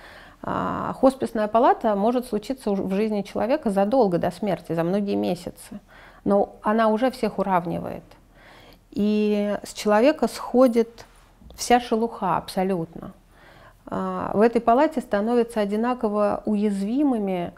[0.46, 5.80] А хосписная палата может случиться в жизни человека задолго до смерти, за многие месяцы.
[6.26, 8.04] Но она уже всех уравнивает.
[8.92, 11.06] И с человека сходит
[11.56, 13.14] вся шелуха абсолютно.
[13.86, 17.54] А, в этой палате становятся одинаково уязвимыми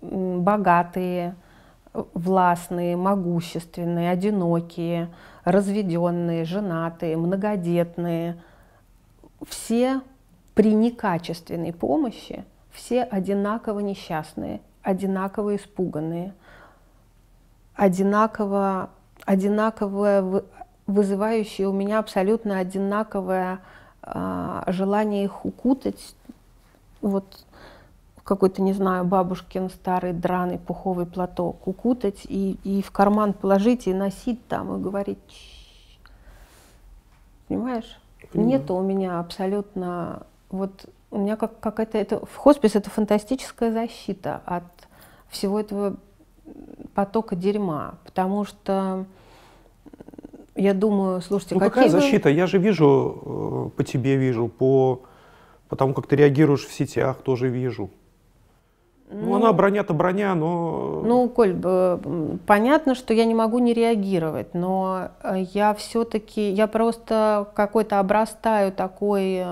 [0.00, 1.34] богатые,
[2.14, 5.08] властные, могущественные, одинокие,
[5.44, 8.36] разведенные, женатые, многодетные.
[9.46, 10.00] Все
[10.56, 16.32] при некачественной помощи все одинаково несчастные, одинаково испуганные,
[17.74, 18.88] одинаково,
[19.26, 20.44] одинаково
[20.86, 23.58] вызывающие у меня абсолютно одинаковое
[24.02, 26.16] э, желание их укутать,
[27.02, 27.44] вот
[28.24, 33.92] какой-то, не знаю, бабушкин старый драный пуховый платок, укутать и, и в карман положить и
[33.92, 35.18] носить там и говорить,
[37.46, 38.00] понимаешь?
[38.32, 38.58] Понимаю.
[38.58, 44.42] Нету у меня абсолютно вот у меня как, какая-то это в хоспис это фантастическая защита
[44.44, 44.64] от
[45.28, 45.96] всего этого
[46.94, 49.06] потока дерьма, потому что
[50.54, 51.90] я думаю, слушайте, ну какая вы...
[51.90, 52.28] защита?
[52.28, 55.02] Я же вижу э, по тебе вижу, по
[55.68, 57.90] по тому, как ты реагируешь в сетях, тоже вижу.
[59.08, 61.02] Ну, ну она броня-то броня, но...
[61.04, 61.54] Ну, Коль,
[62.46, 68.72] понятно, что я не могу не реагировать, но э, я все-таки, я просто какой-то обрастаю
[68.72, 69.44] такой,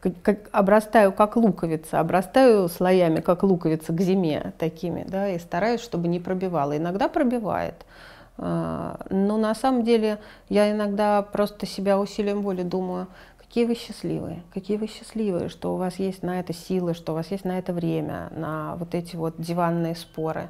[0.00, 5.80] как, как, обрастаю как луковица, обрастаю слоями, как луковица к зиме такими, да, и стараюсь,
[5.80, 6.76] чтобы не пробивало.
[6.76, 7.86] Иногда пробивает.
[8.40, 13.08] А, но на самом деле я иногда просто себя усилием воли думаю,
[13.48, 17.14] Какие вы счастливые, какие вы счастливые, что у вас есть на это силы, что у
[17.14, 20.48] вас есть на это время, на вот эти вот диванные споры,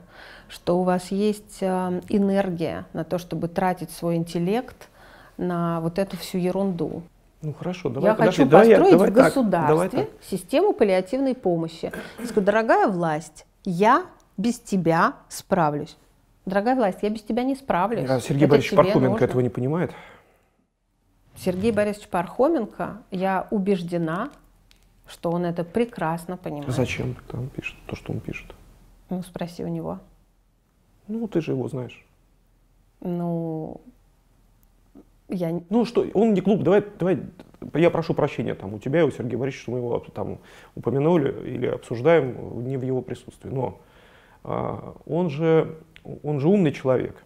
[0.48, 4.88] что у вас есть э, энергия на то, чтобы тратить свой интеллект
[5.36, 7.02] на вот эту всю ерунду.
[7.40, 8.10] Ну хорошо, давай.
[8.10, 11.92] Я подожди, хочу давай построить давай в государстве так, систему паллиативной помощи.
[12.18, 14.06] Я скажу, дорогая власть, я
[14.36, 15.96] без тебя справлюсь.
[16.46, 18.10] Дорогая власть, я без тебя не справлюсь.
[18.10, 19.24] А Сергей Борисович Пархоменко нужно.
[19.24, 19.92] этого не понимает?
[21.38, 24.30] Сергей Борисович Пархоменко, я убеждена,
[25.06, 26.70] что он это прекрасно понимает.
[26.70, 28.54] Зачем тогда он пишет то, что он пишет?
[29.08, 30.00] Ну, спроси у него.
[31.06, 32.04] Ну, ты же его знаешь.
[33.00, 33.80] Ну,
[35.28, 35.62] я...
[35.70, 37.20] Ну, что, он не клуб, давай, давай,
[37.74, 40.38] я прошу прощения, там, у тебя и у Сергея Борисовича, что мы его там
[40.74, 43.80] упомянули или обсуждаем не в его присутствии, но
[44.42, 45.78] а, он же,
[46.24, 47.22] он же умный человек,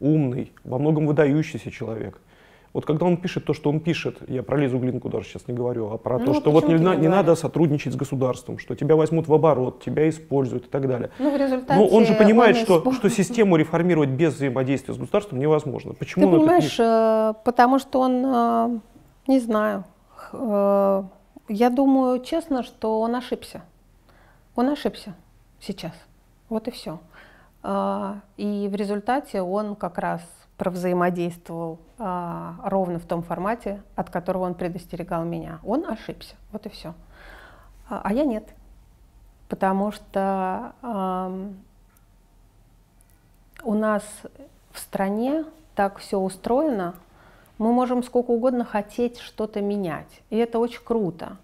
[0.00, 2.20] умный, во многом выдающийся человек–
[2.72, 5.52] вот когда он пишет то, что он пишет, я про Лизу Глинку даже сейчас не
[5.52, 8.74] говорю, а про ну, то, что вот не, не, не надо сотрудничать с государством, что
[8.74, 11.10] тебя возьмут в оборот, тебя используют и так далее.
[11.18, 14.96] Ну, в результате Но он же понимает, он что, что систему реформировать без взаимодействия с
[14.96, 15.92] государством невозможно.
[15.92, 18.78] Почему Ты он понимаешь, это э, потому что он, э,
[19.26, 19.84] не знаю,
[20.32, 21.02] э,
[21.48, 23.62] я думаю честно, что он ошибся.
[24.56, 25.14] Он ошибся
[25.60, 25.92] сейчас.
[26.48, 27.00] Вот и все.
[28.36, 30.20] И в результате он как раз
[30.56, 35.58] провзаимодействовал а, ровно в том формате, от которого он предостерегал меня.
[35.64, 36.94] Он ошибся, вот и все.
[37.88, 38.48] А, а я нет,
[39.48, 41.32] потому что а,
[43.64, 44.04] у нас
[44.72, 46.94] в стране так все устроено,
[47.58, 51.36] мы можем сколько угодно хотеть что-то менять, и это очень круто.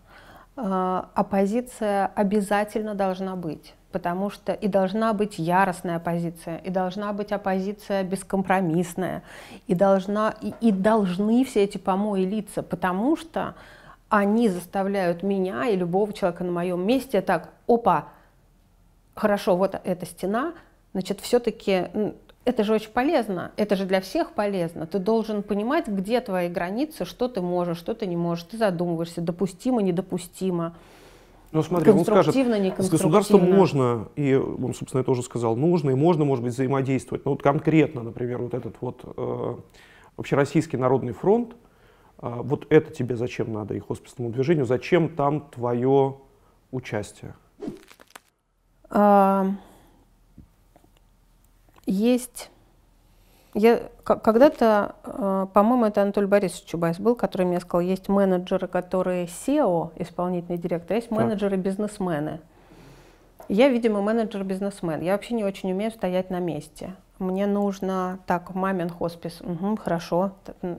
[0.56, 7.32] А, оппозиция обязательно должна быть потому что и должна быть яростная оппозиция, и должна быть
[7.32, 9.22] оппозиция бескомпромиссная,
[9.66, 13.54] и, должна, и, и должны все эти помои литься, потому что
[14.08, 18.08] они заставляют меня и любого человека на моем месте так, опа,
[19.14, 20.54] хорошо, вот эта стена,
[20.92, 21.88] значит, все-таки
[22.48, 24.86] это же очень полезно, это же для всех полезно.
[24.86, 28.44] Ты должен понимать, где твои границы, что ты можешь, что ты не можешь.
[28.44, 30.74] Ты задумываешься, допустимо, недопустимо.
[31.50, 36.24] Ну, смотри, он скажет, с государством можно, и он, собственно, тоже сказал, нужно и можно,
[36.24, 37.24] может быть, взаимодействовать.
[37.24, 39.56] Но вот конкретно, например, вот этот вот э,
[40.16, 41.56] общероссийский народный фронт,
[42.20, 46.16] э, вот это тебе зачем надо и хосписному движению, зачем там твое
[46.70, 47.34] участия?
[48.90, 49.46] А,
[51.86, 52.50] есть...
[53.54, 59.26] Я когда-то, э, по-моему, это Анатолий Борисович Чубайс был, который мне сказал, есть менеджеры, которые
[59.26, 62.40] SEO, исполнительный директор, а есть менеджеры-бизнесмены.
[63.48, 65.00] Я, видимо, менеджер-бизнесмен.
[65.00, 66.94] Я вообще не очень умею стоять на месте.
[67.18, 70.32] Мне нужно, так, мамин хоспис, угу, хорошо,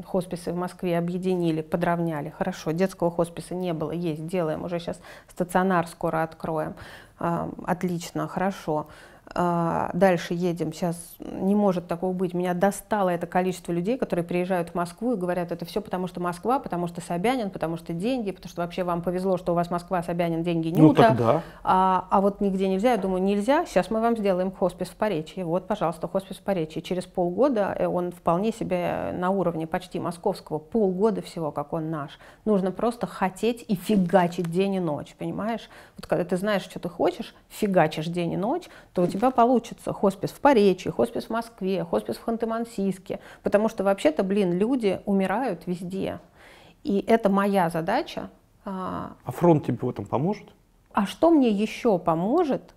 [0.05, 5.86] хосписы в Москве объединили, подровняли, хорошо, детского хосписа не было, есть, делаем, уже сейчас стационар
[5.88, 6.76] скоро откроем,
[7.17, 8.88] отлично, хорошо.
[9.36, 12.34] А, дальше едем, сейчас не может такого быть.
[12.34, 16.19] Меня достало это количество людей, которые приезжают в Москву и говорят, это все потому что
[16.19, 19.69] Москва, потому что Собянин, потому что деньги, потому что вообще вам повезло, что у вас
[19.69, 20.82] Москва, Собянин, деньги, Нюта.
[20.82, 21.41] Ну, тогда.
[21.63, 22.91] а, а вот нигде нельзя.
[22.91, 25.45] Я думаю, нельзя, сейчас мы вам сделаем хоспис в Поречье.
[25.45, 26.82] Вот, пожалуйста, хоспис в Поречье.
[26.82, 30.57] Через полгода э, он вполне себе на уровне почти московского.
[30.57, 32.17] Полгода всего, как он наш.
[32.45, 35.69] Нужно просто хотеть и фигачить день и ночь, понимаешь?
[35.97, 39.32] Вот когда ты знаешь, что ты хочешь, фигачишь день и ночь, то у тебя тебя
[39.32, 45.01] получится хоспис в Поречи, хоспис в Москве, хоспис в Ханты-Мансийске, потому что вообще-то, блин, люди
[45.05, 46.20] умирают везде.
[46.84, 48.30] И это моя задача.
[48.65, 50.47] А, а фронт тебе в этом поможет?
[50.93, 52.74] А что мне еще поможет?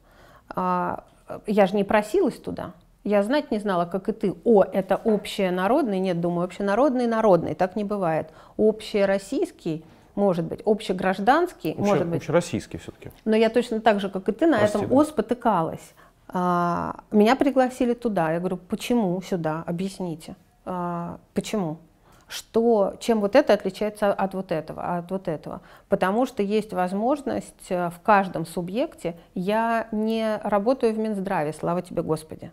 [0.48, 1.04] А,
[1.46, 2.72] я же не просилась туда.
[3.04, 4.34] Я знать не знала, как и ты.
[4.44, 5.98] О, это общенародный?
[5.98, 7.54] Нет, думаю, общенародный, народный.
[7.54, 8.30] Так не бывает.
[8.56, 9.84] Общероссийский–
[10.14, 12.18] может быть, общегражданский, Обще, может быть.
[12.18, 13.10] Общероссийский все-таки.
[13.24, 15.04] Но я точно так же, как и ты, на Прости, этом да.
[15.04, 15.94] спотыкалась.
[16.32, 18.32] А, меня пригласили туда.
[18.32, 19.62] Я говорю, почему сюда?
[19.66, 20.36] Объясните.
[20.64, 21.78] А, почему?
[22.28, 25.60] Что, чем вот это отличается от вот этого, от вот этого?
[25.88, 29.16] Потому что есть возможность э, в каждом субъекте.
[29.34, 32.50] Я не работаю в Минздраве, слава тебе, Господи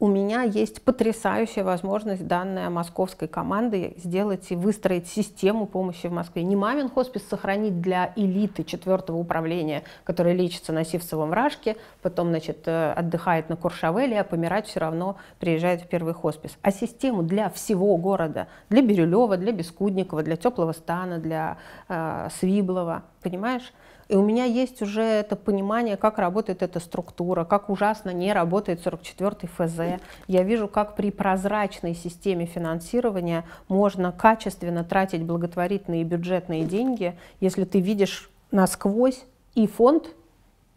[0.00, 6.42] у меня есть потрясающая возможность, данная московской командой, сделать и выстроить систему помощи в Москве.
[6.42, 12.62] Не мамин хоспис сохранить для элиты четвертого управления, которая лечится на Сивцевом Рашке, потом значит,
[12.66, 16.56] э, отдыхает на Куршавеле, а помирать все равно приезжает в первый хоспис.
[16.62, 23.02] А систему для всего города, для Бирюлева, для Бескудникова, для Теплого Стана, для э, Свиблова,
[23.22, 23.70] понимаешь?
[24.10, 28.84] И у меня есть уже это понимание, как работает эта структура, как ужасно не работает
[28.84, 30.02] 44-й ФЗ.
[30.26, 37.64] Я вижу, как при прозрачной системе финансирования можно качественно тратить благотворительные и бюджетные деньги, если
[37.64, 39.22] ты видишь насквозь
[39.54, 40.08] и фонд,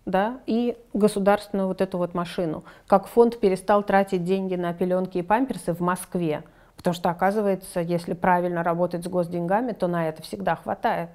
[0.05, 2.63] да, и государственную вот эту вот машину.
[2.85, 6.43] Как фонд перестал тратить деньги на пеленки и памперсы в Москве.
[6.77, 11.09] Потому что, оказывается, если правильно работать с госденьгами, то на это всегда хватает.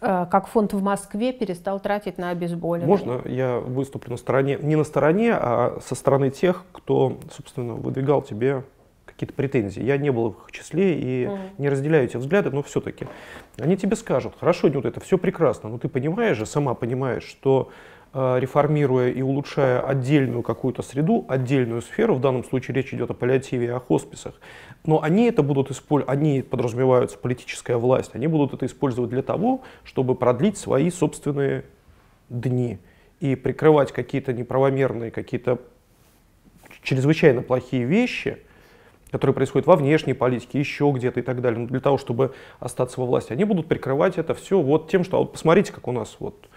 [0.00, 2.86] Э, как фонд в Москве перестал тратить на обезболивание.
[2.86, 8.22] Можно я выступлю на стороне, не на стороне, а со стороны тех, кто, собственно, выдвигал
[8.22, 8.62] тебе
[9.06, 9.82] какие-то претензии.
[9.82, 11.38] Я не был в их числе и mm.
[11.58, 13.08] не разделяю эти взгляды, но все-таки.
[13.58, 17.70] Они тебе скажут, хорошо, Нют, это все прекрасно, но ты понимаешь же, сама понимаешь, что
[18.14, 23.66] реформируя и улучшая отдельную какую-то среду, отдельную сферу, в данном случае речь идет о паллиативе
[23.66, 24.34] и о хосписах,
[24.84, 29.62] но они это будут использовать, они подразумеваются политическая власть, они будут это использовать для того,
[29.84, 31.64] чтобы продлить свои собственные
[32.30, 32.78] дни
[33.20, 35.58] и прикрывать какие-то неправомерные, какие-то
[36.82, 38.38] чрезвычайно плохие вещи,
[39.10, 43.00] которые происходят во внешней политике, еще где-то и так далее, но для того, чтобы остаться
[43.00, 45.92] во власти, они будут прикрывать это все вот тем, что а вот посмотрите, как у
[45.92, 46.48] нас вот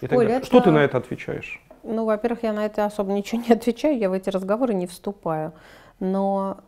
[0.00, 0.46] и Оль, это...
[0.46, 1.60] Что ты на это отвечаешь?
[1.82, 5.52] Ну, во-первых, я на это особо ничего не отвечаю, я в эти разговоры не вступаю.
[6.00, 6.58] Но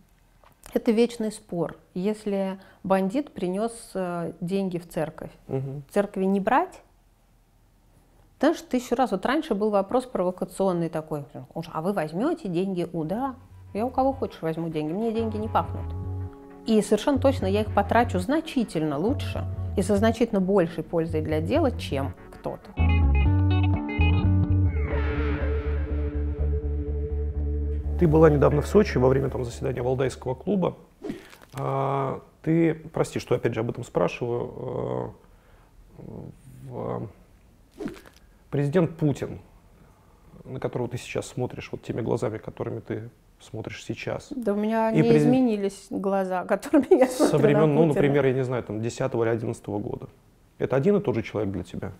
[0.74, 1.76] это вечный спор.
[1.94, 5.82] Если бандит принес э, деньги в церковь, угу.
[5.90, 6.80] церкви не брать,
[8.44, 9.10] знаешь, тысячу раз.
[9.10, 11.24] Вот раньше был вопрос провокационный такой.
[11.72, 13.04] А вы возьмете деньги у?
[13.04, 13.36] Да,
[13.72, 14.92] я у кого хочешь возьму деньги.
[14.92, 15.94] Мне деньги не пахнут.
[16.66, 19.44] И совершенно точно я их потрачу значительно лучше
[19.78, 22.14] и со значительно большей пользой для дела, чем
[22.44, 22.74] кто-то.
[27.98, 30.76] Ты была недавно в Сочи во время там, заседания Валдайского клуба.
[31.54, 35.14] А, ты, прости, что опять же об этом спрашиваю,
[36.70, 37.06] а,
[38.50, 39.40] президент Путин,
[40.44, 43.08] на которого ты сейчас смотришь вот теми глазами, которыми ты
[43.40, 44.28] смотришь сейчас.
[44.34, 45.22] Да у меня и не през...
[45.22, 49.28] изменились глаза, которыми я смотрю Со времен, ну, например, я не знаю, там, 10 или
[49.28, 50.08] 11 года.
[50.58, 51.92] Это один и тот же человек для тебя?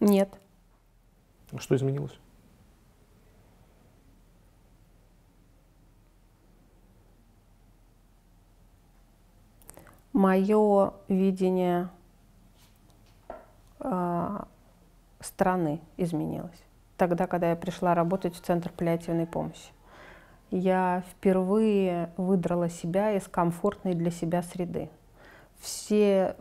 [0.00, 0.28] Нет.
[1.56, 2.18] Что изменилось?
[10.12, 11.90] Мое видение
[13.80, 14.38] э,
[15.20, 16.62] страны изменилось.
[16.96, 19.70] Тогда, когда я пришла работать в Центр паллиативной помощи.
[20.50, 24.90] Я впервые выдрала себя из комфортной для себя среды.
[25.60, 26.36] все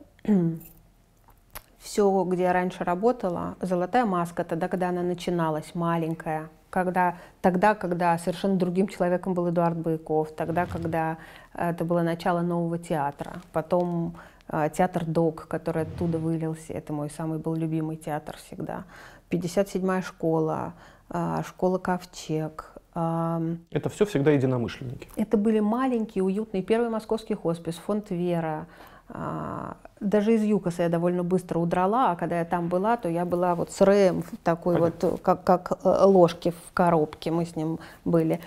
[1.80, 8.18] все, где я раньше работала, золотая маска, тогда, когда она начиналась, маленькая, когда, тогда, когда
[8.18, 11.18] совершенно другим человеком был Эдуард Бояков, тогда, когда
[11.54, 14.16] это было начало нового театра, потом
[14.50, 18.84] э, театр ДОК, который оттуда вылился, это мой самый был любимый театр всегда,
[19.30, 20.74] 57-я школа,
[21.10, 25.08] э, школа Ковчег, это все всегда единомышленники.
[25.16, 26.64] Это были маленькие, уютные.
[26.64, 28.66] Первый московский хоспис, фонд Вера,
[29.10, 33.56] даже из ЮКОСа я довольно быстро удрала, а когда я там была, то я была
[33.56, 35.10] вот с Рэем, такой Понятно.
[35.10, 38.40] вот, как, как э, ложки в коробке, мы с ним были.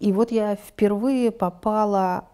[0.00, 2.24] И вот я впервые попала,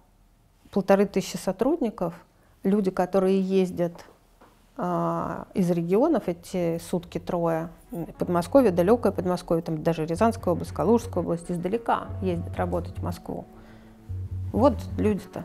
[0.70, 2.14] полторы тысячи сотрудников,
[2.62, 3.92] люди, которые ездят
[4.76, 7.68] э, из регионов, эти сутки трое,
[8.18, 13.44] Подмосковье, далекое Подмосковье, там даже Рязанская область, Калужская область, издалека ездят работать в Москву.
[14.52, 15.44] Вот люди-то.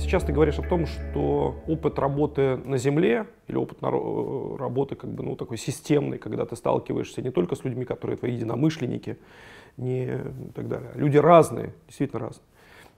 [0.00, 5.10] Сейчас ты говоришь о том, что опыт работы на земле или опыт э, работы как
[5.10, 9.18] бы, ну, такой системный, когда ты сталкиваешься не только с людьми, которые твои единомышленники,
[9.76, 10.90] не и так далее.
[10.94, 12.44] Люди разные, действительно разные.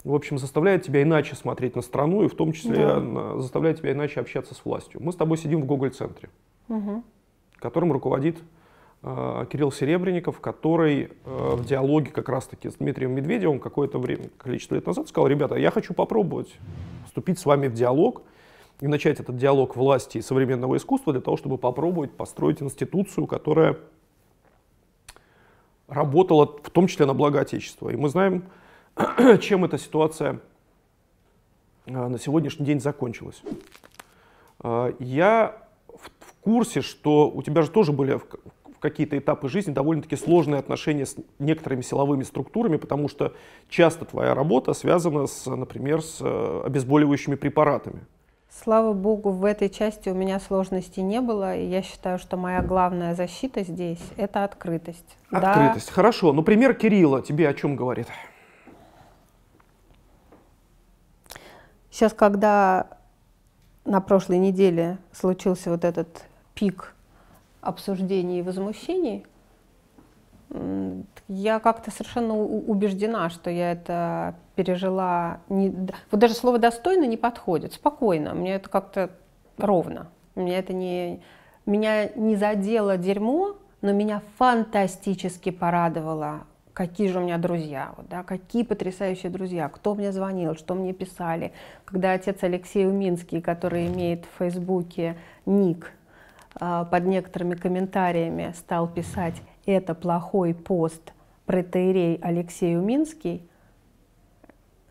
[0.04, 3.38] В общем, заставляет тебя иначе смотреть на страну и в том числе да.
[3.40, 5.02] заставляет тебя иначе общаться с властью.
[5.02, 6.28] Мы с тобой сидим в Гоголь-центре,
[6.68, 7.02] угу.
[7.58, 8.38] которым руководит
[9.02, 14.86] Кирилл Серебренников, который э, в диалоге как раз-таки с Дмитрием Медведевым какое-то время, количество лет
[14.86, 16.54] назад сказал, ребята, я хочу попробовать
[17.06, 18.22] вступить с вами в диалог
[18.80, 23.76] и начать этот диалог власти и современного искусства для того, чтобы попробовать построить институцию, которая
[25.88, 27.88] работала в том числе на благо Отечества.
[27.88, 28.44] И мы знаем,
[29.40, 30.38] чем эта ситуация
[31.86, 33.42] э, на сегодняшний день закончилась.
[35.00, 38.20] Я в курсе, что у тебя же тоже были
[38.82, 43.32] какие-то этапы жизни довольно-таки сложные отношения с некоторыми силовыми структурами, потому что
[43.68, 48.00] часто твоя работа связана, с, например, с э, обезболивающими препаратами.
[48.62, 52.60] Слава богу, в этой части у меня сложностей не было, и я считаю, что моя
[52.60, 55.16] главная защита здесь— это открытость.
[55.30, 55.92] Открытость, да.
[55.94, 56.32] хорошо.
[56.34, 58.08] Ну, пример Кирилла тебе о чем говорит?
[61.90, 62.98] Сейчас, когда
[63.84, 66.24] на прошлой неделе случился вот этот
[66.54, 66.94] пик
[67.62, 69.24] обсуждений и возмущений,
[71.28, 75.40] я как-то совершенно убеждена, что я это пережила.
[75.48, 75.74] Не,
[76.10, 78.34] вот даже слово достойно не подходит, спокойно.
[78.34, 79.10] Мне это как-то
[79.56, 80.08] ровно.
[80.34, 81.22] Меня это не,
[81.64, 88.22] меня не задело дерьмо, но меня фантастически порадовало, какие же у меня друзья, вот, да,
[88.22, 91.52] какие потрясающие друзья, кто мне звонил, что мне писали.
[91.84, 95.92] Когда отец Алексей Уминский, который имеет в Фейсбуке ник
[96.58, 101.12] под некоторыми комментариями стал писать «это плохой пост
[101.46, 103.48] протеерей Алексей Уминский»,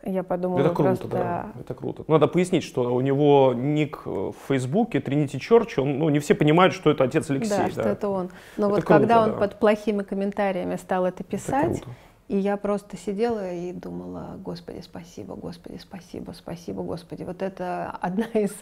[0.03, 1.07] я подумала, это круто, просто...
[1.07, 2.03] да, это круто.
[2.07, 6.74] Надо пояснить, что у него ник в Фейсбуке Тринити Church, он, ну, не все понимают,
[6.74, 7.49] что это отец Алексей.
[7.49, 7.70] Да, да.
[7.70, 8.30] что это он.
[8.57, 9.38] Но это вот круто, когда он да.
[9.38, 11.89] под плохими комментариями стал это писать, это
[12.32, 17.23] и я просто сидела и думала, Господи, спасибо, Господи, спасибо, спасибо, Господи.
[17.23, 18.53] Вот это одна из,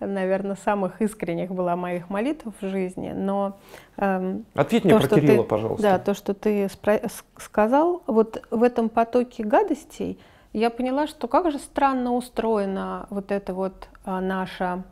[0.00, 3.12] наверное, самых искренних была моих молитв в жизни.
[3.14, 3.58] Но
[3.98, 5.82] эм, ответь мне про Кирилла, ты, пожалуйста.
[5.82, 6.70] Да, то, что ты
[7.36, 10.18] сказал, вот в этом потоке гадостей
[10.54, 14.84] я поняла, что как же странно устроена вот эта вот а, наша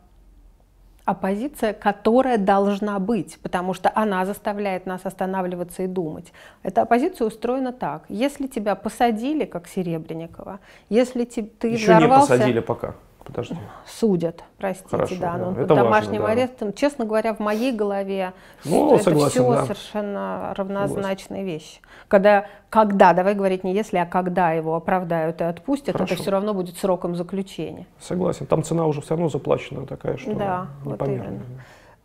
[1.07, 6.33] оппозиция, которая должна быть, потому что она заставляет нас останавливаться и думать.
[6.63, 8.03] Эта оппозиция устроена так.
[8.09, 12.33] Если тебя посадили, как Серебренникова, если ты Еще взорвался...
[12.33, 12.95] не посадили пока.
[13.27, 13.57] Подожди.
[13.85, 16.71] Судят, простите, Хорошо, да, но он под домашним важно, арестом.
[16.71, 18.31] Честно говоря, в моей голове
[18.63, 19.63] ну, это согласен, все да.
[19.63, 21.45] совершенно равнозначные согласен.
[21.45, 21.79] вещи.
[22.07, 26.13] Когда, когда, давай говорить не если, а когда его оправдают и отпустят, Хорошо.
[26.13, 27.85] это все равно будет сроком заключения.
[27.99, 28.45] Согласен.
[28.45, 31.41] Там цена уже все равно заплачена такая, что да, вот именно.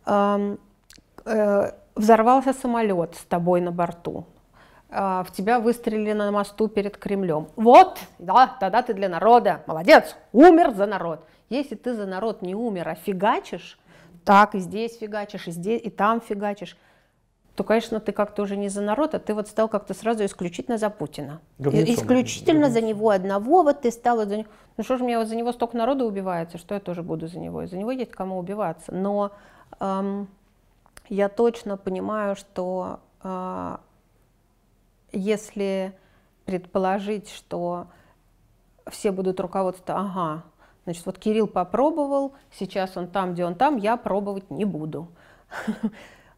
[0.05, 0.59] Эм,
[1.25, 4.25] э, взорвался самолет с тобой на борту
[4.93, 7.47] в тебя выстрелили на мосту перед Кремлем.
[7.55, 11.25] Вот, да, тогда ты для народа, молодец, умер за народ.
[11.49, 13.79] Если ты за народ не умер, а фигачишь,
[14.23, 16.77] так и здесь фигачишь, и здесь, и там фигачишь,
[17.55, 20.77] то, конечно, ты как-то уже не за народ, а ты вот стал как-то сразу исключительно
[20.77, 21.39] за Путина.
[21.59, 21.93] Говнецом.
[21.93, 22.81] Исключительно Говнецом.
[22.81, 24.49] за него одного, вот ты стал за него.
[24.77, 27.37] Ну что же, мне вот за него столько народу убивается, что я тоже буду за
[27.37, 27.61] него.
[27.61, 28.91] И за него есть кому убиваться.
[28.91, 29.31] Но
[29.79, 30.27] эм,
[31.09, 33.77] я точно понимаю, что э,
[35.13, 35.97] если
[36.45, 37.87] предположить, что
[38.87, 40.43] все будут руководствоваться, ага,
[40.83, 45.07] значит, вот Кирилл попробовал, сейчас он там, где он там, я пробовать не буду.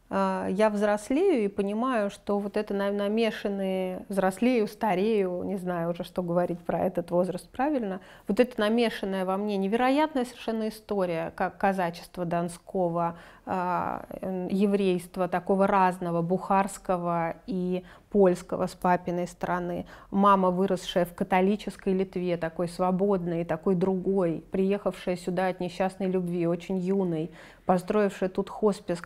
[0.08, 6.22] а, я взрослею и понимаю, что вот это намешанные, взрослею, старею, не знаю уже, что
[6.22, 12.24] говорить про этот возраст правильно, вот это намешанная во мне невероятная совершенно история, как казачество
[12.24, 13.16] Донского,
[13.48, 14.04] а,
[14.48, 22.68] еврейства такого разного, бухарского и польского с папиной стороны, мама, выросшая в католической Литве, такой
[22.68, 27.30] свободной, такой другой, приехавшая сюда от несчастной любви, очень юной,
[27.66, 29.00] построившая тут хоспис,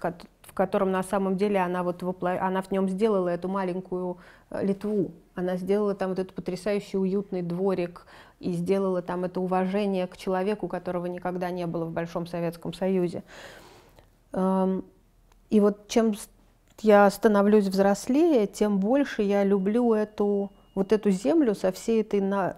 [0.50, 2.30] в котором на самом деле она, вот вопло...
[2.30, 4.18] она в нем сделала эту маленькую
[4.50, 5.12] э, Литву.
[5.36, 8.04] Она сделала там вот этот потрясающий уютный дворик
[8.40, 13.22] и сделала там это уважение к человеку, которого никогда не было в Большом Советском Союзе.
[14.32, 14.84] Эм,
[15.50, 16.14] и вот чем
[16.80, 22.56] я становлюсь взрослее, тем больше я люблю эту, вот эту землю со всей этой на,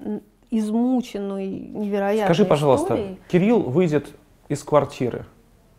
[0.51, 3.19] измученной, невероятной Скажи, пожалуйста, историей.
[3.29, 4.09] Кирилл выйдет
[4.49, 5.27] из квартиры,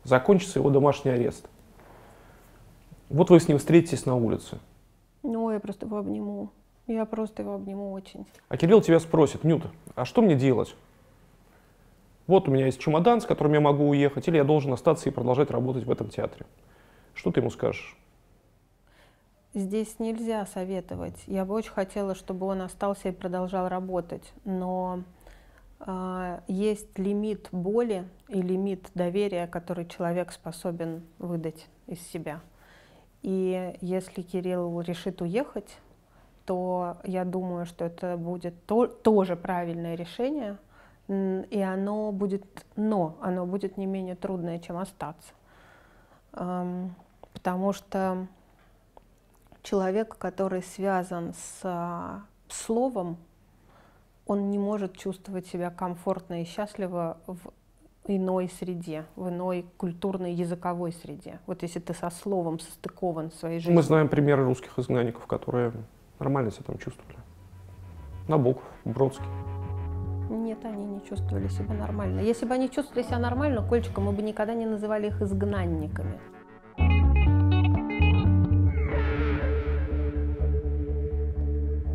[0.03, 1.47] закончится его домашний арест.
[3.13, 4.57] Вот вы с ним встретитесь на улице.
[5.21, 6.49] Ну, я просто его обниму.
[6.87, 8.25] Я просто его обниму очень.
[8.49, 10.75] А Кирилл тебя спросит, Нюта, а что мне делать?
[12.25, 15.11] Вот у меня есть чемодан, с которым я могу уехать, или я должен остаться и
[15.11, 16.47] продолжать работать в этом театре.
[17.13, 17.95] Что ты ему скажешь?
[19.53, 21.21] Здесь нельзя советовать.
[21.27, 25.03] Я бы очень хотела, чтобы он остался и продолжал работать, но
[25.81, 32.41] э, есть лимит боли и лимит доверия, который человек способен выдать из себя.
[33.23, 35.77] И если Кирилл решит уехать,
[36.45, 40.57] то я думаю, что это будет то, тоже правильное решение,
[41.07, 42.43] и оно будет,
[42.75, 45.33] но оно будет не менее трудное, чем остаться.
[46.31, 48.27] Потому что
[49.63, 53.17] человек, который связан с а, словом,
[54.25, 57.51] он не может чувствовать себя комфортно и счастливо в
[58.07, 61.39] иной среде, в иной культурной языковой среде.
[61.47, 63.73] Вот если ты со словом состыкован в своей жизни.
[63.73, 65.71] Мы знаем примеры русских изгнанников, которые
[66.19, 67.17] нормально себя там чувствовали.
[68.27, 69.25] Набоков, Бродский.
[70.29, 72.21] Нет, они не чувствовали себя нормально.
[72.21, 76.19] Если бы они чувствовали себя нормально, Кольчика, мы бы никогда не называли их изгнанниками.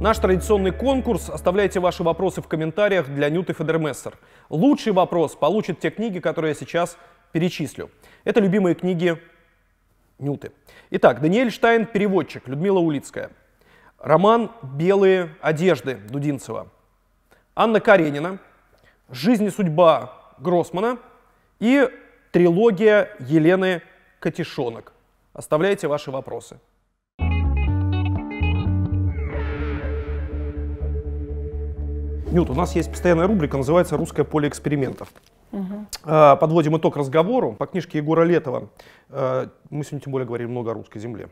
[0.01, 1.29] Наш традиционный конкурс.
[1.29, 4.17] Оставляйте ваши вопросы в комментариях для Нюты Федермессер.
[4.49, 6.97] Лучший вопрос получит те книги, которые я сейчас
[7.33, 7.91] перечислю.
[8.23, 9.21] Это любимые книги
[10.21, 10.53] Нюты.
[10.91, 13.33] Итак, Даниэль Штайн, переводчик, Людмила Улицкая.
[13.99, 16.69] Роман «Белые одежды» Дудинцева.
[17.57, 18.39] Анна Каренина.
[19.11, 20.99] «Жизнь и судьба» Гроссмана.
[21.59, 21.89] И
[22.31, 23.83] трилогия Елены
[24.21, 24.93] Катишонок.
[25.33, 26.61] Оставляйте ваши вопросы.
[32.31, 35.09] Нют, у нас есть постоянная рубрика, называется «Русское поле экспериментов».
[35.51, 35.87] Угу.
[36.05, 37.55] Подводим итог разговору.
[37.55, 38.69] По книжке Егора Летова
[39.09, 41.31] а, мы сегодня тем более говорим много о русской земле.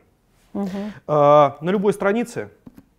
[0.55, 0.69] Угу.
[1.07, 2.51] На любой странице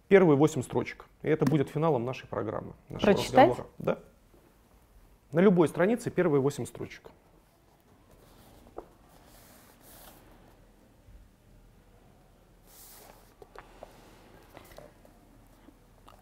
[0.09, 1.05] первые восемь строчек.
[1.23, 3.49] И это будет финалом нашей программы, нашего Прочитать?
[3.49, 3.67] разговора.
[3.79, 3.97] Да.
[5.31, 7.01] На любой странице первые восемь строчек.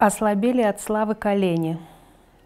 [0.06, 1.80] Ослабели от славы колени.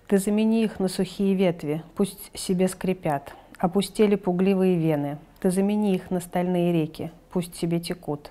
[0.07, 3.35] Ты замени их на сухие ветви, пусть себе скрипят.
[3.59, 5.19] Опустели пугливые вены.
[5.41, 8.31] Ты замени их на стальные реки, пусть себе текут.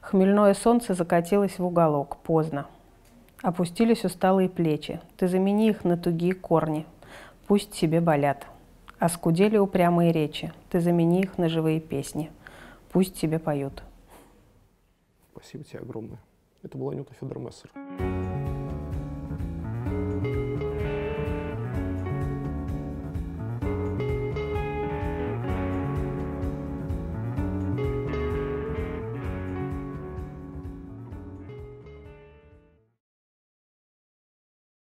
[0.00, 2.68] Хмельное солнце закатилось в уголок, поздно.
[3.42, 5.00] Опустились усталые плечи.
[5.16, 6.86] Ты замени их на тугие корни,
[7.48, 8.46] пусть себе болят.
[9.00, 10.52] Оскудели упрямые речи.
[10.70, 12.30] Ты замени их на живые песни,
[12.92, 13.82] пусть тебе поют.
[15.32, 16.20] Спасибо тебе огромное.
[16.62, 18.41] Это была Нюта Федермессер.